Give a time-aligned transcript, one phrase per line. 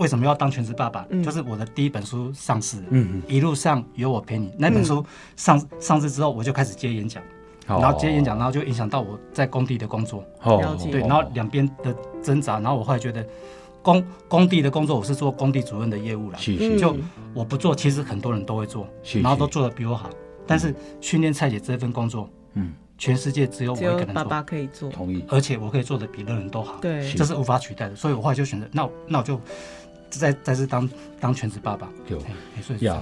[0.00, 1.06] 为什么要当全职爸爸？
[1.10, 1.22] 嗯。
[1.22, 5.04] 就是我的第一本书上市了，嗯一路上有我陪你那本书
[5.36, 7.22] 上上市之后，我就开始接演讲，
[7.68, 13.24] 嗯，然后接演讲，然后就影响到我在工地的工作，哦，对，然后两边的挣扎，然后我后来觉得
[13.82, 16.80] 工工地的工作我是做工地主任的业务啦，是是。
[16.80, 16.96] 就
[17.34, 20.08] 我不做，其实很多人都会做，是，然后都做得比我好，
[20.46, 27.02] 但是训练蔡姐这份工作，嗯，全世界只有我一个人做，爸爸可以做，同意，而且我可以做的比任人都好，对。
[27.02, 27.16] 是。
[27.16, 29.40] 这是无法取代的，所以我后来就选择，那那我就
[30.18, 30.88] 再再次当
[31.20, 32.94] 当全职爸爸，对哎哎所以是这呀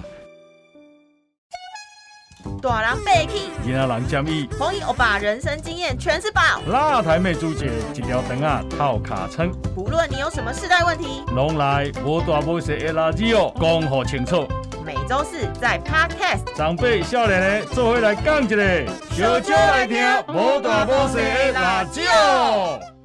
[2.44, 6.40] 样，大人被气，今仔人建议，红衣欧巴人生经验全是宝。
[6.68, 14.46] 辣台妹主姐一条肠啊套卡称，不论你有什么世代问题，拢来无大无小的垃圾哦，讲好清楚。
[14.84, 16.56] 每周四在 Podcast。
[16.56, 19.98] 长辈少年的做伙来讲一个，小酒来听
[20.28, 22.97] 无大无小的辣椒。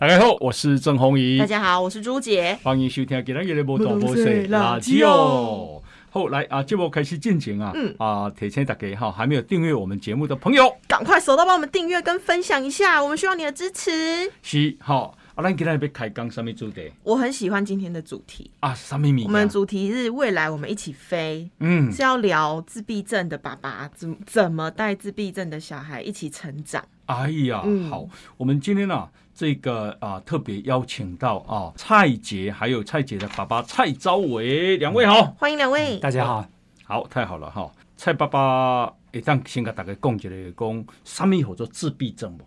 [0.00, 2.56] 大家好，我是郑宏仪大，家好，我是朱杰。
[2.62, 5.82] 欢迎收听今日的无大无小的辣椒。
[6.08, 14.30] 好，来啊，节目开始进行啊，嗯啊，提醒大家哈，还没有订阅我们节目的朋友，赶快手到帮我们订阅跟分享一下，我们需要你的支持。
[14.40, 18.72] 是好，啊，咱今日要开讲什么主题我很喜欢今天的主题，啊？
[18.72, 19.24] 什么米？
[19.24, 26.84] 我们的主题是未来我们一起飞，嗯是要聊自闭症的爸爸怎怎么带自闭症的小孩一起成长。
[27.06, 35.96] 哎呀，嗯好，我们今天呢、这个啊，特别邀请到啊蔡杰，还有蔡杰的爸爸蔡昭伟两位好，欢迎两位。
[36.00, 36.44] 大家好，
[36.82, 37.70] 好，太好了哈。
[37.96, 42.44] 蔡爸爸，一旦先给大家讲一下，讲什么叫做自闭症不？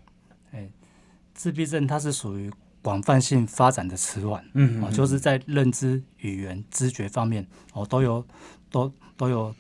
[1.33, 8.21] 自闭症它是属于广泛性发展的迟缓，嗯哦，就是在认知、语言、知觉方面哦都有
[8.69, 9.55] 都都有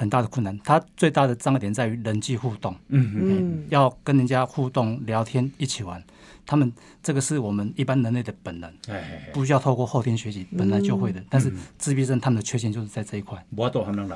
[0.00, 0.58] 很大的困难。
[0.64, 6.02] 它最大的障碍点在于人际互动，嗯嗯嗯，要跟人家互动、聊天、一起玩。
[6.46, 11.22] 他们这个是我们一般人类的本能，哎哎，哎不需要透过后天学习，本来就会的。
[11.28, 13.44] 但是自闭症他们的缺陷就是在这一块，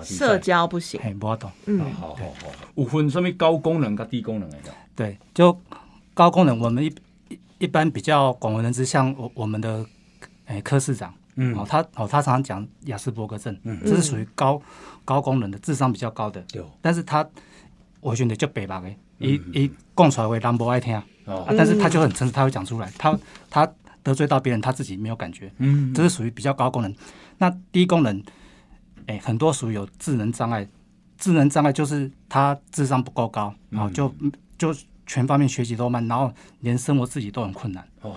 [0.03, 0.99] 社交不行。
[1.05, 1.51] 嘿，不要懂。
[1.67, 2.35] 嗯，好好好，
[2.77, 4.57] 有分什么高功能跟低功能的？
[4.97, 5.57] 对，就
[6.15, 6.93] 高功能，我们一
[7.29, 9.85] 一一般比较广为人知，像我我们的
[10.47, 11.55] 诶科市长，嗯。
[11.57, 13.81] 哦，他哦他常常讲雅斯伯格症，嗯。
[13.85, 14.61] 这是属于高
[15.05, 17.27] 高功能的，智商比较高的，对但是他
[18.01, 23.19] 我觉得就北吧的，一一讲出来话人不爱听，啊，哦，但是他就很诚实，他会讲出来，他
[23.49, 23.71] 他
[24.03, 26.95] 得罪到别人，他自己没有感觉，嗯这是属于比较高功能。
[27.39, 28.23] 那低功能，
[29.07, 30.69] 哎，很多属于有智能障碍，
[31.17, 34.15] 智能障碍就是他智商不够高，然后就
[34.59, 34.75] 就
[35.07, 37.87] 全方面学习都慢，然后连生活自己都很困难。
[38.03, 38.15] 哦，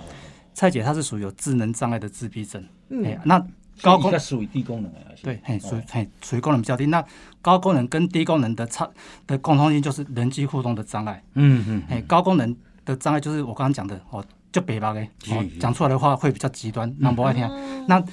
[0.57, 3.05] 蔡姐她是属于有智能障碍的自闭症，嗯。
[3.05, 3.37] 哎，那
[3.79, 6.87] 高功高功属于低功能的，对，嘿，属嘿属于功能比较低。
[6.87, 7.05] 那
[7.43, 8.89] 高功能跟低功能的差
[9.27, 11.23] 的共通性就是人际互动的障碍。
[11.35, 17.45] 嗯嗯哎，高功能的障碍就是我刚刚讲的哦，就北吧嘞，哦是是，讲出来的话会比较极端，那不爱听。
[17.45, 17.85] 哦。
[17.87, 18.03] 那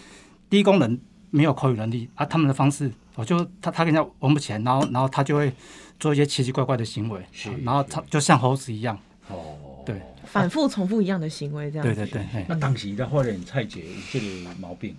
[0.50, 1.00] 低功能
[1.30, 5.50] 没有口语能力啊，他们的方式，我就他他跟人家玩不起来，然后然后他就会
[5.98, 10.00] 做一些奇奇怪怪的行为，是然后他就像猴子一样，哦，对。
[10.24, 11.94] 反复重复一样的行为，这样子。
[11.94, 14.96] 对对对，那当时他发现蔡姐有这个毛病，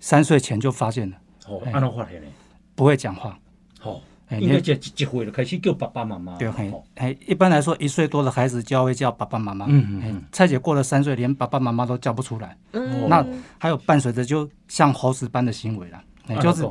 [0.00, 1.16] 三岁前就发现了，
[1.46, 2.26] 哦，哎安怎发现呢？
[2.74, 3.38] 不会讲话，
[3.82, 6.52] 哦，哎，应该你这一一岁就开始叫爸爸妈妈，对，
[6.96, 10.22] 哎一般来说一岁多的孩子就要会叫爸爸妈妈，嘿嗯嗯嗯。
[10.32, 13.08] 蔡姐过了三岁，连爸爸妈妈都叫不出来，嗯。
[13.08, 13.24] 那
[13.58, 16.68] 还有伴随着就像猴子般的行为啦，哎就是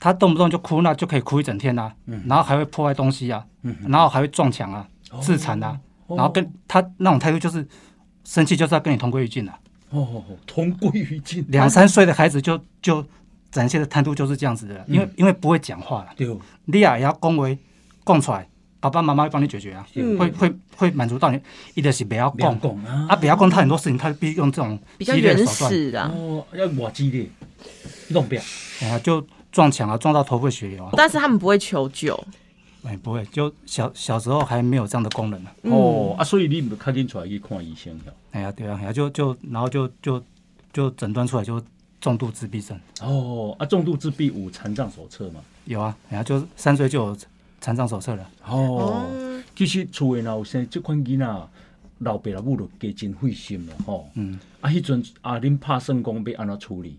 [0.00, 2.24] 他动不动就哭，那就可以哭一整天啦、嗯。
[2.26, 3.46] 然后还会破坏东西啊，
[3.86, 4.88] 然后还会撞墙啊、
[5.20, 7.66] 自残啊，哦然后跟他那种态度就是
[8.24, 9.58] 生气就是要跟你同归于尽了。
[9.90, 13.04] 哦同归于尽，两三岁的孩子就就
[13.52, 16.28] 展现的态度就是这样子的，因为因为不会讲话了，对，
[16.64, 17.56] 你啊也要恭维
[18.02, 18.46] 供出来，
[18.80, 21.40] 爸爸妈妈会帮你解决啊，嗯会会会满足到你，
[21.74, 27.30] 一的是不要两供讲啊，啊，不要供他很多事情，他必须用这种比较激烈的原手段，始啊，哦，要我激烈，
[28.08, 28.42] 弄不了，
[28.80, 32.22] 哎呀就撞墙啊，撞到头破血流啊，但是他们不会求救。
[32.86, 35.70] 哎不会，就小小时候还没有这样的功能呢、啊。
[35.70, 38.14] 哦啊，所以你唔较紧出来去看医生了。
[38.30, 40.22] 哎呀，对啊，哎呀，就就然后就就
[40.72, 41.60] 就诊断出来就
[42.00, 45.40] 重度自闭症，哦啊，重度自闭有残障手册嘛？
[45.64, 47.16] 有啊，哎呀，就三岁就有
[47.60, 48.30] 残障手册了。
[48.46, 51.48] 哦，嗯其实厝诶若有生即款囡仔，
[51.98, 54.08] 老爸老母就加真费心了吼。
[54.14, 56.98] 嗯啊，迄阵啊，恁拍算讲要安怎处理？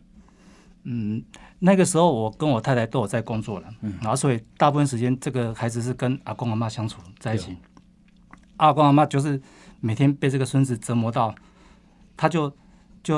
[0.89, 1.21] 嗯，
[1.59, 7.57] 那个时候我跟我太太都有在工作了，嗯然后所以大部分时间这个孩子是跟阿公阿妈相处在一起，
[8.55, 9.41] 阿公阿妈就是
[9.81, 11.35] 每天被这个孙子折磨到，
[12.15, 12.49] 他就
[13.03, 13.15] 就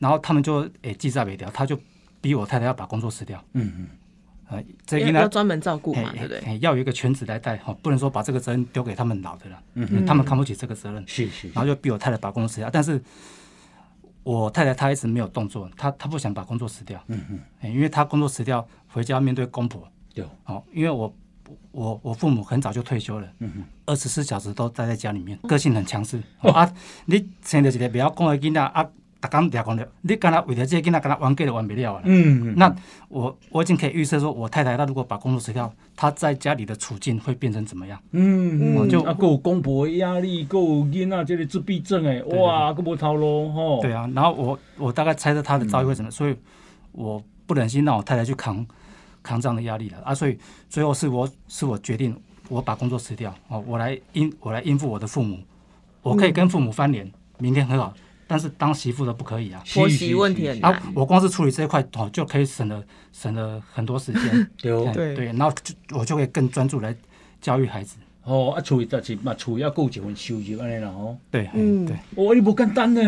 [0.00, 1.78] 然后他们就诶记在没掉，他就
[2.20, 3.88] 逼我太太要把工作辞掉，嗯嗯，
[4.48, 6.58] 呃，这应该专门照顾嘛，对不对？
[6.58, 11.04] 要有一个全职来带哈，不能说把这个责任丢给他们老的了，嗯他们扛不起这个责任。
[11.06, 12.68] 是是，然后就逼我太太把工作辞掉。
[12.68, 13.00] 但是
[14.22, 21.14] 我太太她一直没有动作，她她不想把工作辞掉，嗯嗯，哎因为她工作辞掉回家面对公婆，对，哦，因为我
[21.72, 26.72] 我我父母很早就退休了，嗯嗯，二十四小时都待在家里面，个性很强势、哦啊。
[27.06, 28.88] 你生了一个不要讲的囡仔啊，
[29.22, 32.02] 逐工掠讲了，你干那为了这个囡仔，干那玩计都玩不了啊。
[32.04, 32.74] 嗯，那
[33.08, 37.98] 我我已经可以预测说，我太太她如果把工作辞掉，她在家里的处境会变成怎么样？
[38.10, 43.80] 嗯，嗯就啊，还有公婆压力，还有囡仔这个自闭症诶，哇，佫无头路吼。
[43.80, 46.36] 对啊，然后我我大概猜测她的遭遇会怎么，所以
[46.90, 48.66] 我不忍心让我太太去扛
[49.22, 50.36] 扛这样的压力了啊，所以
[50.68, 52.16] 最后是我是我决定
[52.48, 55.38] 我把工作辞掉哦，我来应我来应付我的父母，
[56.02, 57.08] 我可以跟父母翻脸，
[57.38, 57.94] 明天很好，
[58.32, 59.62] 但是当媳妇的不可以啊。
[59.74, 62.82] 婆媳问题很难啊，我光是处理这一块哦，就可以省了
[63.12, 66.96] 省了很多时间， 对哎对对，然后就我就可以更专注来
[67.42, 67.96] 教育孩子。
[68.24, 71.18] 哦啊，厝里但是嘛，厝也还有一份收入安尼啦吼。
[71.30, 73.02] 对，嗯嗯，对，哦，你不简单呢。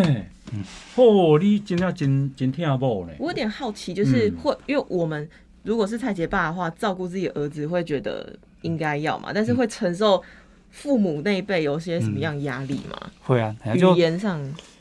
[0.52, 0.62] 嗯，
[0.96, 3.12] 哦，你真正真真听某呢。
[3.18, 5.26] 我有点好奇，就是嗯会、因为我们
[5.62, 10.22] 如果是蔡杰爸的话，照顾自己儿子会觉得应该要嘛，但是会承受
[10.70, 13.10] 父母那一辈有些什么样压力嘛？
[13.22, 14.38] 会啊，语言上，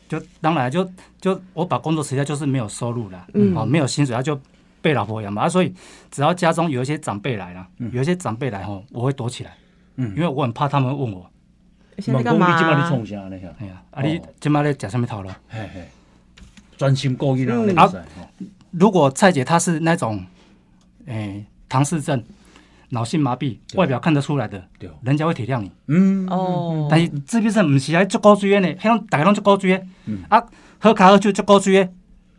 [0.08, 0.90] 就当然就
[1.20, 3.56] 就我把工作辞掉，就是没有收入啦，嗯。
[3.56, 4.40] 哦，没有薪水，他就
[4.82, 5.74] 被老婆养嘛，啊，所以
[6.12, 9.56] 只要家中有一些长辈来了，有一些长辈来吼，我会躲起来，
[9.96, 10.14] 嗯。
[10.16, 11.30] 因为我很怕他们问我，
[12.00, 13.38] 现在干嘛、你即摆咧创啥呢？
[13.38, 15.30] 遐，哎呀，啊，你今麦咧食什么头路？
[15.48, 15.88] 嘿嘿，
[16.78, 17.66] 专心顾囡仔嗯。
[17.68, 18.28] 咧，会使吼。
[18.72, 20.26] 如果蔡姐她是那种，
[21.06, 22.24] 诶、唐氏症、
[22.94, 25.72] 脑性麻痹，外表看得出来的对，人家会体谅你。
[25.88, 30.20] 嗯，哦，但是自闭症不是还足高追的呢，迄种大家拢足高追的，嗯。
[30.30, 30.42] 啊，
[30.80, 31.92] 喝卡喝酒足高追的，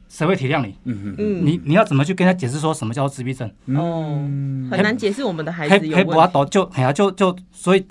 [0.09, 0.75] 谁会体谅你？
[0.85, 3.51] 嗯嗯嗯，你你要怎么去跟他解释说什么叫自闭症？
[3.77, 4.17] 哦，
[4.71, 6.33] 很难解释我们的孩子有黑不阿问题。
[6.35, 7.85] 斗就哎呀就就所以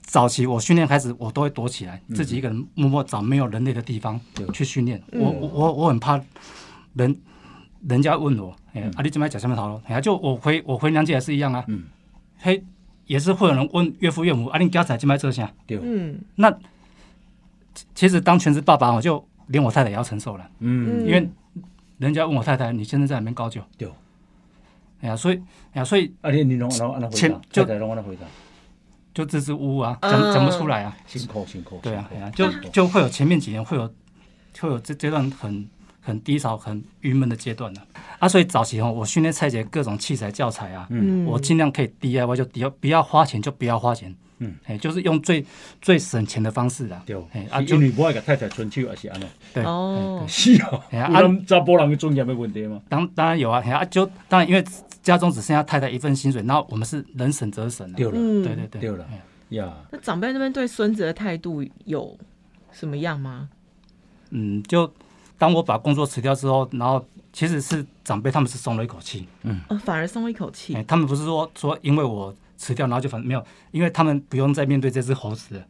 [0.00, 4.20] 早期我训练孩子，我都会躲起来，自己一个人默默找没有人类的地方
[4.52, 5.02] 去训练。
[5.12, 6.20] 我我我很怕
[6.94, 7.14] 人
[7.86, 9.80] 人家问我，哎呀，啊你怎么讲什么头路？
[9.86, 11.84] 哎呀，就我回我回娘家也是一样啊，嗯
[12.38, 12.62] 嘿，
[13.06, 15.50] 也是会有人问岳父岳母，啊你家仔今麦做啥？
[15.66, 16.50] 对，嗯那
[17.74, 21.28] 其其实当全职爸爸，我就连我太太也要承受了，嗯，因为
[21.98, 23.60] 人家问我太太，你现在在哪边高就？
[23.76, 23.88] 对。
[25.00, 25.36] 哎呀，所以
[25.72, 27.16] 哎呀，所以啊，你你拢安怎安怎回答？
[27.16, 28.22] 前就太太拢安怎回答？
[29.14, 30.96] 就支支吾吾啊，嗯讲讲不出来啊。
[31.06, 31.78] 辛苦辛苦。
[31.82, 33.86] 对啊，辛苦哎呀，就就会有前面几年会有
[34.60, 35.68] 会有这这段很
[36.08, 37.80] 很低潮、很郁闷的阶段呢、
[38.18, 38.26] 啊。
[38.26, 45.44] 所以早期哦，我训练蔡姐各种器材教材啊，嗯，我尽量可以 DIY 就 D 不要花钱就不要花钱，嗯，哎，就是用最
[45.82, 49.28] 最省钱的方式啊，对，哎啊就是因为无爱给太太伸手，还是安怎？
[49.54, 50.24] 对，哦。
[50.26, 52.80] 是啊，哎呀有咱查甫人的尊严的问题吗？
[52.88, 54.64] 当当然有啊，哎呀，就当然因为
[55.02, 59.06] 家中只剩下太太一份薪水，然后我们是能省则省啊，对了，嗯，对对对，对了。
[59.50, 62.18] 呀，那长辈那边对孙子的态度有
[62.72, 63.48] 什么样吗？
[64.30, 64.92] 嗯，就
[65.38, 67.02] 当我把工作辞掉之后，然后
[67.32, 69.26] 其实是长辈他们是松了一口气，
[69.68, 70.82] 哦，反而松了一口气哎、。
[70.82, 75.62] 他们不是说说因为我辞掉，然后就反没有，因为他们不用再面对这只猴子了。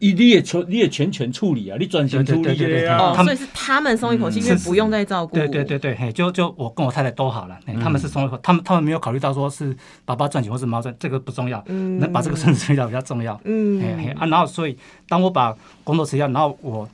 [0.00, 5.34] 你你也全你也全权处理啊，你专心处理对对对对啊哦，他们所以是他们松一口气，因为不用再照顾。
[5.34, 9.74] 对对对对，嘿，就就我跟我太太都好了，哎、他嗯们是松一口，他们他们没有考虑到说是
[10.04, 13.40] 爸爸赚钱或是妈赚，这个不重要，嗯，能把这个孙子处理掉比较重要。
[13.44, 13.80] 嗯，
[14.18, 14.76] 啊，然后所以
[15.08, 16.86] 当我把工作辞掉，然后我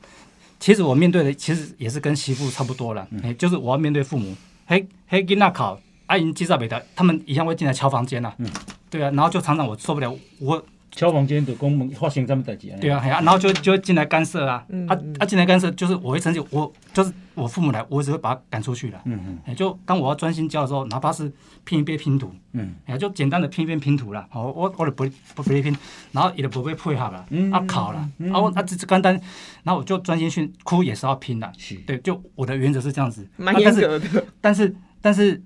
[0.61, 4.37] 其实我面对的其实也是跟媳妇差不多了，哎、就是我要面对父母，
[4.67, 8.49] 嘿嘿，给那考阿姨介绍北的，他们一样会进来敲房间呐、嗯。
[8.91, 12.79] 对啊，然后就常常我受不了，我敲房间就讲问发生什么代志啊？
[12.81, 19.01] 对啊，然后就就进来干涉啊，啊啊进来干涉，就是我会生气，我就是我父母来，我只会把他赶出去了。
[19.05, 19.39] 嗯嗯。
[19.47, 21.33] 哎，就当我要专心教的时候，哪怕是
[21.65, 22.75] 拼一遍拼图，嗯。
[22.87, 25.05] 哎，就简单的拼一遍拼图啦，哦，我我就不
[25.35, 25.77] 不不会拼，
[26.13, 29.15] 然后也就不会配合了，嗯啊考了，然后我啊这这简单，
[29.63, 34.25] 然后我就专心训，哭也是要拼的，是，对，就我的原则是这样子，蛮啊但是严格的。
[34.41, 35.41] 但是但是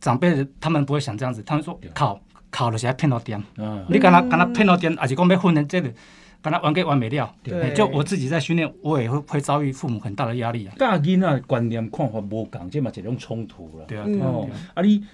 [0.00, 2.20] 长辈的他们不会想这样子，他们说考
[2.52, 3.36] 考了是要骗到点。
[3.56, 5.92] 啊，你敢若敢若骗到点，还是讲要训练这个，
[6.40, 7.34] 敢若玩给玩没了。
[7.42, 10.74] 对哎就我自己在训练，我也会会遭遇父母很大的压力啊。
[10.78, 13.84] 教囡仔的观念看法无共，这嘛是一种冲突啦。
[13.88, 15.04] 对啊，嗯对啊，哦啊，啊你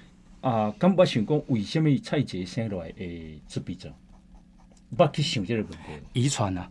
[0.40, 3.90] 啊，敢捌想讲为什么蔡杰生落来会自闭症？
[4.96, 5.78] 捌去想这个问题，
[6.14, 6.70] 遗传啊，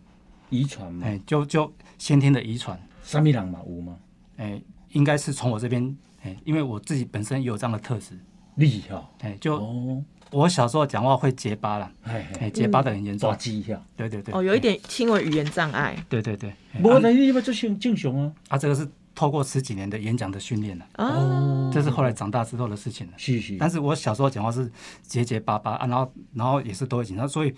[0.50, 3.96] 遗传嘛，哎，就就先天的遗传，啥物人嘛有吗？
[4.38, 4.60] 哎，
[4.90, 8.18] 应该是从我这边，哎，因为我自己本身也有这样的特质，
[8.56, 13.30] 厉害，哎，就哦，我小时候讲话会结巴啦，嘿哎，嘿，结巴的很严重。
[13.30, 14.34] 大，鸡遐，对对对。
[14.34, 15.96] 哦，，有一点轻微语言障碍。
[16.08, 23.12] 对对对，哎无啊但是你要做正正常啊，啊，这个是透过十几年的演讲的训练了，哦，这是后来长大之后的事情了。
[23.16, 24.70] 是是，但是我小时候讲话是
[25.02, 27.54] 结结巴巴啊，然后然后也是都会紧张，所以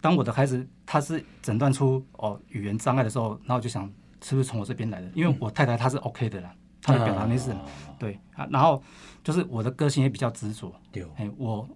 [0.00, 3.90] 当我的孩子他是诊断出哦语言障碍的时候，然后我就想
[4.22, 5.08] 是不是从我这边来的？
[5.14, 6.52] 因为我太太她是 OK 的啦，
[6.82, 7.50] 她的表达没事。
[7.52, 7.60] 啊。
[7.98, 8.82] 对啊，然后
[9.22, 11.68] 就是我的个性也比较执着，对，哎，我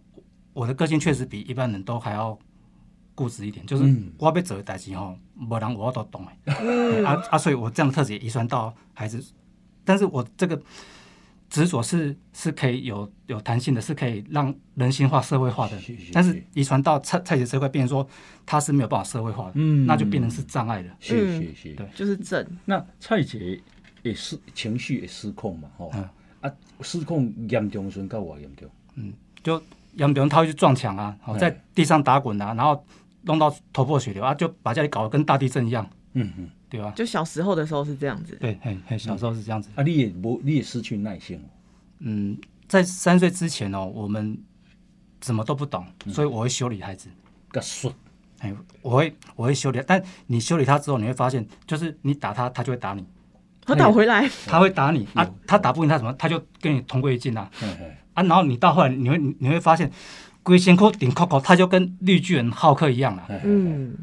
[0.55, 2.39] 我的个性确实比一般人都还要
[3.15, 4.11] 固执一点，就是嗯。
[4.19, 7.05] 我要做的代志吼，无人我都懂哎、嗯。
[7.05, 9.23] 啊啊，所以我这样的特质也遗传到孩子，
[9.85, 10.59] 但是我这个
[11.51, 15.79] 执着是是可以有有弹性的，是可以让人性化、社会化的。
[15.81, 18.09] 是是是，但是遗传到蔡蔡姐这块，变成说
[18.47, 19.85] 他是没有办法社会化的，嗯。
[19.87, 20.97] 那就变成是障碍了。
[21.01, 21.55] 是嗯是。
[21.71, 21.89] 是，对。
[21.95, 23.61] 就是正，那蔡姐
[24.03, 26.09] 也是情绪也失控嘛，吼、嗯。
[26.41, 29.63] 啊，失控严重的时候到我严重，嗯就
[29.97, 32.85] 杨炳他会去撞墙啊，在地上打滚啊，然后
[33.23, 36.93] 弄到头破血流啊，就把家里搞得跟大地震一样，嗯嗯，对吧？
[36.97, 38.37] 就小时候的时候是这样子。
[38.41, 39.71] 对，嘿，嘿，小时候是这样子。
[39.75, 41.49] 啊，你也不，你也失去耐心哦，
[42.01, 42.37] 嗯，
[42.69, 44.37] 在三岁之前哦，我们
[45.23, 47.09] 什么都不懂，嗯所以我会修理孩子。
[47.51, 47.95] 个顺，
[48.41, 53.07] 哎，我会我会修理，但你修理他之后，你会发现，就是你打他，他就会打你，
[53.67, 55.07] 他倒回来， 他会打你。
[55.15, 57.49] 啊，他打不赢他什么，他就跟你同归于尽啊。
[58.15, 59.91] 啊，然后你到后来你会你会发现，
[60.43, 63.95] 龟仙窟顶扣扣，他就跟绿巨人浩克一样了嗯，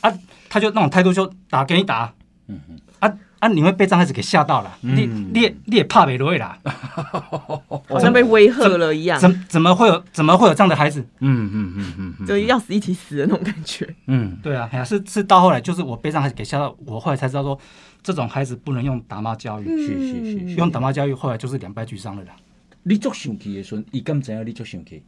[0.00, 0.12] 啊，
[0.48, 2.12] 他就那种态度就打给你打，
[2.48, 5.30] 嗯嗯，啊啊，你会被这样孩子给吓到了，你嗯。
[5.32, 6.58] 你也你也怕没落啦，
[7.88, 11.00] 好像被威吓了一样，怎怎么会有怎么会有这样的孩子？
[11.20, 13.88] 嗯嗯嗯嗯嗯，就要死一起死的那种感觉。
[14.06, 17.58] 嗯，对啊，哎呀，是是到后来就是我被这样孩子给吓到，我后来才知道说，
[18.04, 22.36] 这种孩子不能用打骂教育，是是是是，用打骂教育后来就是两败俱伤了啦。
[22.82, 25.02] 你足生气的时阵，伊敢知影你足生气？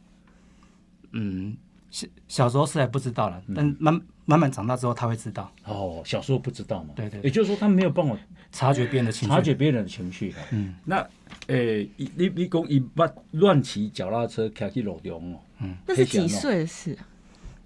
[1.11, 1.55] 嗯，
[1.91, 8.17] 小小时候是还不知道了，嗯但慢慢慢长大之后他会知道，哦，小时候不知道嘛，对对也就是说他没有办法
[8.51, 9.35] 察觉别人的情绪。
[9.35, 10.33] 察觉别人的情绪。
[10.51, 11.07] 嗯，那
[11.47, 17.07] 诶，伊你你讲伊捌乱骑脚踏车开去路中哦，那是几岁的事啊？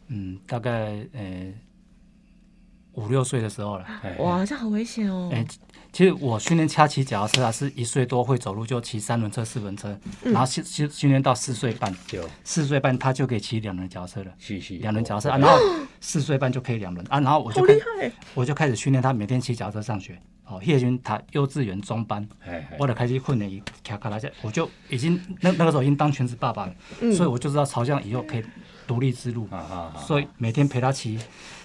[0.10, 1.54] 嗯，大概呃
[2.94, 3.86] 五六岁的时候了。
[4.04, 4.16] 哎。
[4.20, 5.30] 哇，这好危险哦！
[5.34, 5.46] 哎、
[5.92, 14.32] 其实我训练他骑脚踏车啊，是一岁多会走路就骑三轮车、四轮车，然后训训训练到四岁半，对，四岁半他就可以骑两轮脚踏车了。
[14.38, 15.58] 是是，两轮脚踏车啊，然后
[16.00, 17.06] 四岁半就可以两轮。
[17.10, 20.20] 啊，然后我就好开我就开始训练他每天骑脚踏车上学。
[20.46, 22.28] 哦，叶军他幼稚园中班，
[22.78, 27.14] 我就开始训练伊骑卡拉车，我就已经那那个时候已经当全职爸爸了，嗯。
[27.14, 28.44] 所以我就知道朝向以后可以
[28.92, 29.48] 独立之路，
[29.96, 31.18] 所以每天陪他骑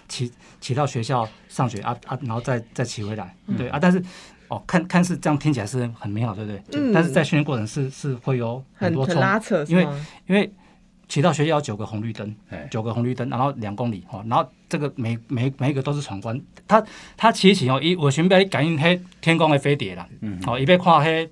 [0.07, 0.31] 骑
[0.61, 4.01] 骑到学校上学啊啊，然后再再骑回来，对啊，但是
[4.47, 6.63] 哦，看看似这样听起来是很美好，对不对？
[6.75, 6.93] 嗯。
[6.93, 9.83] 但是在训练过程是是会有很多冲，很拉扯，因为
[10.29, 10.49] 因为
[11.09, 16.81] 骑到学校有九个红绿灯哎，九个红绿灯，然后两公里哦，然后这个每每每一个都是闯关，他
[17.17, 20.41] 他骑行哦，伊我寻被感应黑天空的飞碟啦，嗯。
[20.47, 21.29] 哦，伊被看黑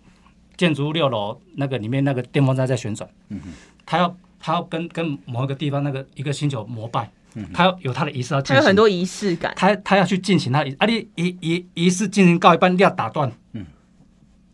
[0.57, 3.53] 建筑物六楼那个里面那个电风扇在旋转，嗯哼。
[3.87, 7.47] 他要他要跟跟某一个地方那个一个星球膜拜，嗯。
[7.55, 9.55] 他要有他的仪式要进行，他有很多仪式感。
[9.57, 13.65] 他他要去进行他的仪啊，你仪仪仪式进行到一半，你要打断，嗯。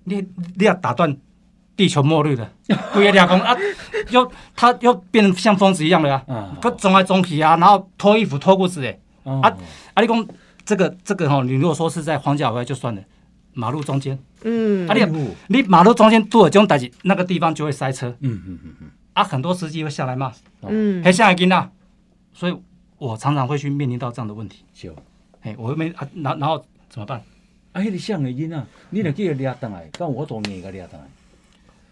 [0.04, 1.16] 你你要打断
[1.74, 2.48] 地球末日了，
[2.92, 3.56] 规个俩公啊，
[4.10, 9.56] 又他又变成像疯子一样的啊，嗯他冲来冲去啊，然后脱衣服脱裤子哎，啊啊
[9.94, 10.28] 啊，你讲
[10.64, 13.02] 这个这个哈，你如果说是在荒郊野外就算了，
[13.54, 14.86] 马路中间，嗯。
[14.86, 18.08] 啊，你你马路中间做了这种代志，那个地方就会塞车。
[18.20, 21.70] 嗯嗯嗯嗯，啊，很多司机会下来骂，嗯还下来跟啊，
[22.32, 22.56] 所以
[22.98, 24.94] 我常常会去面临到这样的问题，是。
[25.42, 27.22] 哎，我又没啊，然然后怎么办？
[27.72, 31.04] 啊，迄个像的囡仔，你若叫伊掠倒来，敢有法度硬甲掠倒来？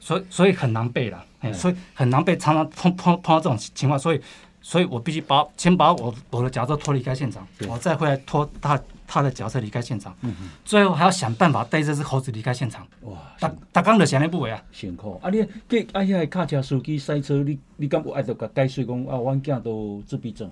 [0.01, 4.21] 所以所以很难背啦，哎，嗯所以很难背，常常碰碰碰到这种情况，所以
[4.61, 12.87] 所以我必须把先把我我的脚车拖离开现场，我再回来拖他他的脚车离开现场，嗯嗯，最后还要想办法带这只猴子离开现场。
[13.01, 15.19] 哇，大大刚的想那不为啊，辛苦。
[15.23, 15.39] 啊，你
[15.69, 20.49] 计啊，遐个卡车司机塞车，你你敢有爱着甲解释讲啊，阮囝都自闭症？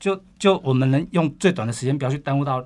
[0.00, 2.64] 就就我们能用最短的时间，不要去耽误到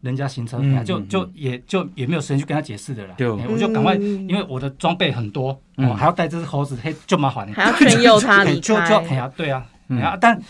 [0.00, 3.14] 人家行车，嗯哎就嗯就也就也没有时间去跟他解释的了。
[3.16, 7.52] 对哎我就赶快，嗯因为我的装备很多，嗯哦，还要带这只猴子，嘿，就麻烦了。
[7.54, 9.14] 还要劝诱他 离开就就哎开。
[9.16, 10.40] 呀，对啊，嗯哎呀，但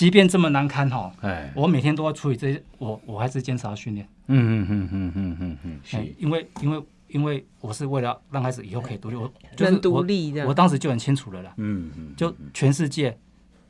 [0.00, 10.46] 即便这么难堪哈，哎，我每天都要处理这些，我我还是坚持要训练，嗯嗯嗯嗯嗯嗯嗯，因为因为因为我是为了让孩子以后可以独立，我就是独我立的。
[10.46, 13.14] 我当时就很清楚了啦，嗯嗯，就全世界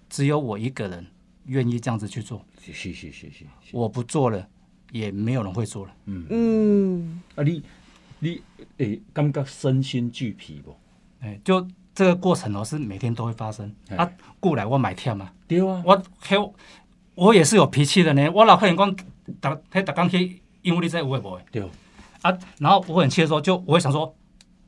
[0.08, 1.04] 只有我一个人
[1.46, 4.46] 愿意这样子去做，是是是是是，我不做了，
[4.92, 5.92] 也没有人会做了。
[6.04, 7.60] 嗯，嗯，啊，你
[8.20, 8.40] 你
[8.76, 10.76] 诶感觉身心俱疲不？
[11.22, 14.10] 哎，就这个过程哦，是每天都会发生哎啊。
[14.38, 16.36] 过来我买跳嘛，对啊，我嘿，
[17.14, 18.30] 我也是有脾气的呢。
[18.32, 21.62] 我老客人讲，逐嘿逐工去，因为你在有诶无诶对，
[22.22, 22.36] 啊。
[22.58, 24.14] 然后我很气的时候，就我会想说，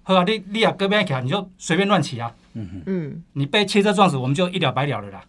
[0.02, 2.35] 好啊，你你也隔壁起来，你就随便乱骑啊。
[2.55, 5.25] 嗯嗯，嗯，你被汽车撞死，我们就一了百了了啦。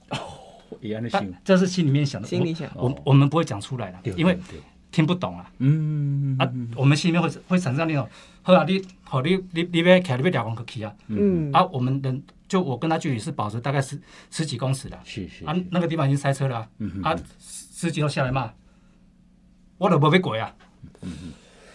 [0.81, 4.59] 会安尼想但，这是心里面想的，心里想，我我哦我们不会讲出来的，因为对
[4.91, 5.49] 听不懂啊。
[5.59, 8.05] 嗯啊，我们心里面会会产生那种，
[8.43, 18.51] 好啊，你好你你你要开你要两公去啊，嗯，啊，我们人就我跟他距离是保持大概十十几公尺的，是是啊，那个地方已经塞车了啊，嗯哼啊，司机都下来骂，
[19.77, 20.53] 我都无要过啊，
[21.01, 21.11] 嗯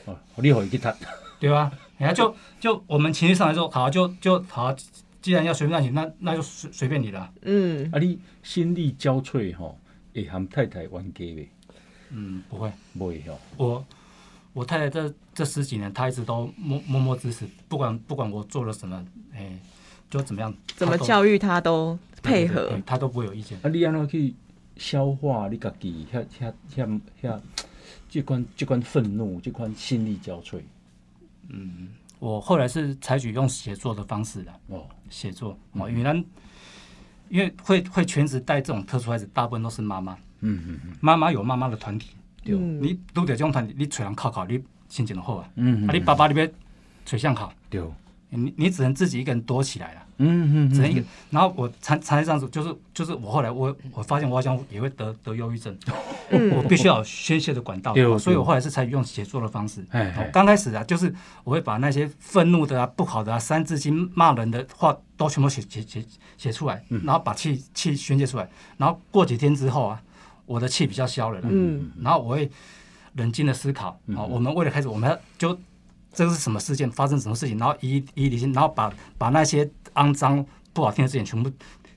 [0.05, 0.89] 哦，你互伊去踢，
[1.41, 1.73] 对吧？
[1.97, 4.75] 然后就就我们情绪上来说，好就就好，
[5.21, 7.33] 既然要随便让你，那那就随随便你了。
[7.43, 9.79] 嗯，啊，你心力交瘁吼，
[10.15, 11.47] 会和太太冤家袂？
[12.11, 13.87] 嗯，不会，不会吼，我
[14.53, 19.57] 我太太这这十几年，他一直都默默默支持，不管不管我做了什么，哎，
[20.11, 23.57] 就怎么样，怎么教育他都配合对对对，她都不会有意见。
[23.63, 24.35] 啊，你安怎去
[24.77, 27.41] 消化你家己遐遐遐遐
[28.11, 30.61] 这款这款愤怒，这款心力交瘁？
[31.51, 36.17] 嗯我后来是采取用写作的方式的哦，写作哦，因为咱
[37.29, 42.09] 因为会会全职带这种特殊孩子，大部分都是妈妈，嗯嗯嗯妈妈有妈妈的团体，
[42.43, 45.49] 对嗯你拄着这种团体，你找人靠靠，你心情就好啊。
[45.57, 46.47] 嗯啊，你爸爸你要
[47.05, 47.83] 找向好，对，
[48.31, 50.03] 你你只能自己一个人躲起来了。
[50.21, 51.03] 嗯嗯只能一个。
[51.31, 55.73] 然后我常常这样子，就是就是我后来我我发现我好像也会得得忧郁症，
[56.31, 59.87] 嗯我必须要有宣泄的管道对，所以我后来是采取用写作的方式。
[59.91, 61.15] 哎刚开始啊，就是
[61.45, 66.05] 我会把那些愤怒的啊、不好的啊、三字经骂人的话都全部写写写
[66.37, 68.51] 写出来，然后把气气宣泄出来。
[68.77, 70.03] 然后过几天之后啊，
[70.47, 72.51] 我的气比较消了啦，嗯然后我会
[73.15, 75.59] 冷静的思考，好、我们为了开始，我们要就
[76.13, 81.51] 这个是什么事件，发生什么事情，然后一一理清，然后把把那些肮脏不好听的事情全部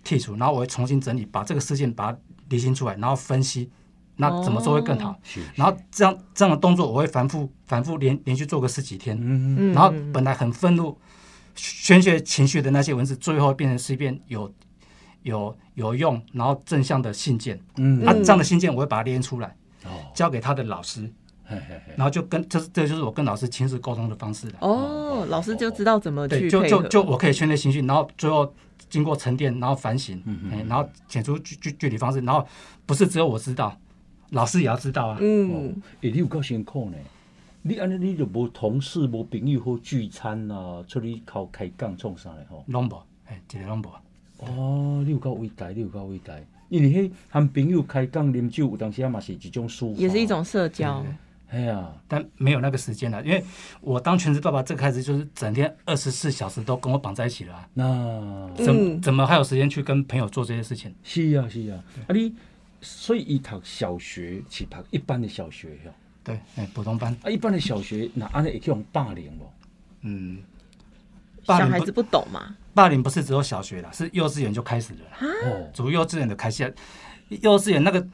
[0.04, 2.18] 剔除，然后我会重新整理，把这个事件把它
[2.50, 3.70] 理清出来，然后分析，
[4.18, 5.16] 那怎么做会更好。
[5.24, 9.72] 是，然后这样这样的动作，我会反复反复连连续做个十几天，嗯。
[9.72, 10.98] 嗯，然后本来很愤怒、
[11.56, 14.52] 宣泄情绪的那些文字，最后变成是一篇有
[15.24, 17.60] 有有用，然后正向的信件。
[17.78, 18.06] 嗯。
[18.06, 19.54] 啊，这样的信件我会把它列出来，哦，
[20.14, 21.10] 交给他的老师，
[21.96, 24.54] 然后就跟这这就是我跟老师亲自沟通的方式了。
[24.62, 28.54] 哦，老师就知道怎么对，就去，就就我可以宣泄情绪，然后最后
[28.90, 32.46] 经过沉淀，然后反省，嗯嗯，然后写出具具具体方式，然后
[32.86, 33.78] 不是只有我知道，
[34.30, 35.18] 老师也要知道啊。
[35.20, 36.98] 嗯，诶，你有够辛苦呢。
[37.64, 42.64] 你安尼你就无同事无朋友好聚餐啊，出去靠开讲创啥嘞吼？
[42.68, 43.90] 拢无，哎，一个拢无。
[44.40, 46.34] 哦，你有够伟大，你有够伟大。
[46.72, 51.06] 因为迄和朋友开讲啉酒，有当时啊嘛是一种舒服，也是一种社交，
[51.50, 53.44] 哎呀，但没有那个时间了，因为
[53.82, 60.94] 我当全职爸爸，这个孩子就是整天二十四小时都跟我绑在一起了、那怎怎么还有时间去跟朋友做这些事情？
[61.04, 62.34] 是啊是啊，啊你
[62.80, 65.92] 所以伊读小学是读一般的小学哟，
[66.24, 69.52] 对，哎，普通班，啊一般的小学那安尼会去用霸凌哦？
[70.04, 70.38] 嗯，
[71.44, 76.74] 小孩子不懂嘛，霸凌不是只有小学了，是幼稚园就开始了啦，哦，从幼稚园的开始，
[77.30, 78.06] 幼稚园那个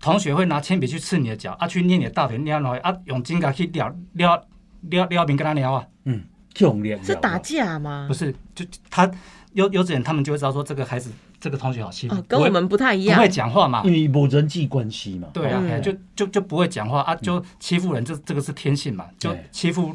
[0.00, 4.40] 同学会拿铅笔去刺你的脚啊，去捏你的大腿，捏哪啊，用指甲去撩撩
[4.82, 6.22] 撩撩面跟他撩啊，嗯，
[6.54, 8.06] 去用练是打架吗？
[8.08, 8.14] 不？
[8.14, 9.10] 是，就他
[9.52, 13.16] 幼幼稚园他们就会知道说这个孩子这个同学好欺负，哦，跟我们不太一样。
[13.16, 13.82] 不会，讲话嘛。
[13.84, 15.28] 因，为无人际关系嘛。
[15.32, 19.94] 对啊，就就就不会讲话啊，就欺负人，这这个是天性嘛，就欺负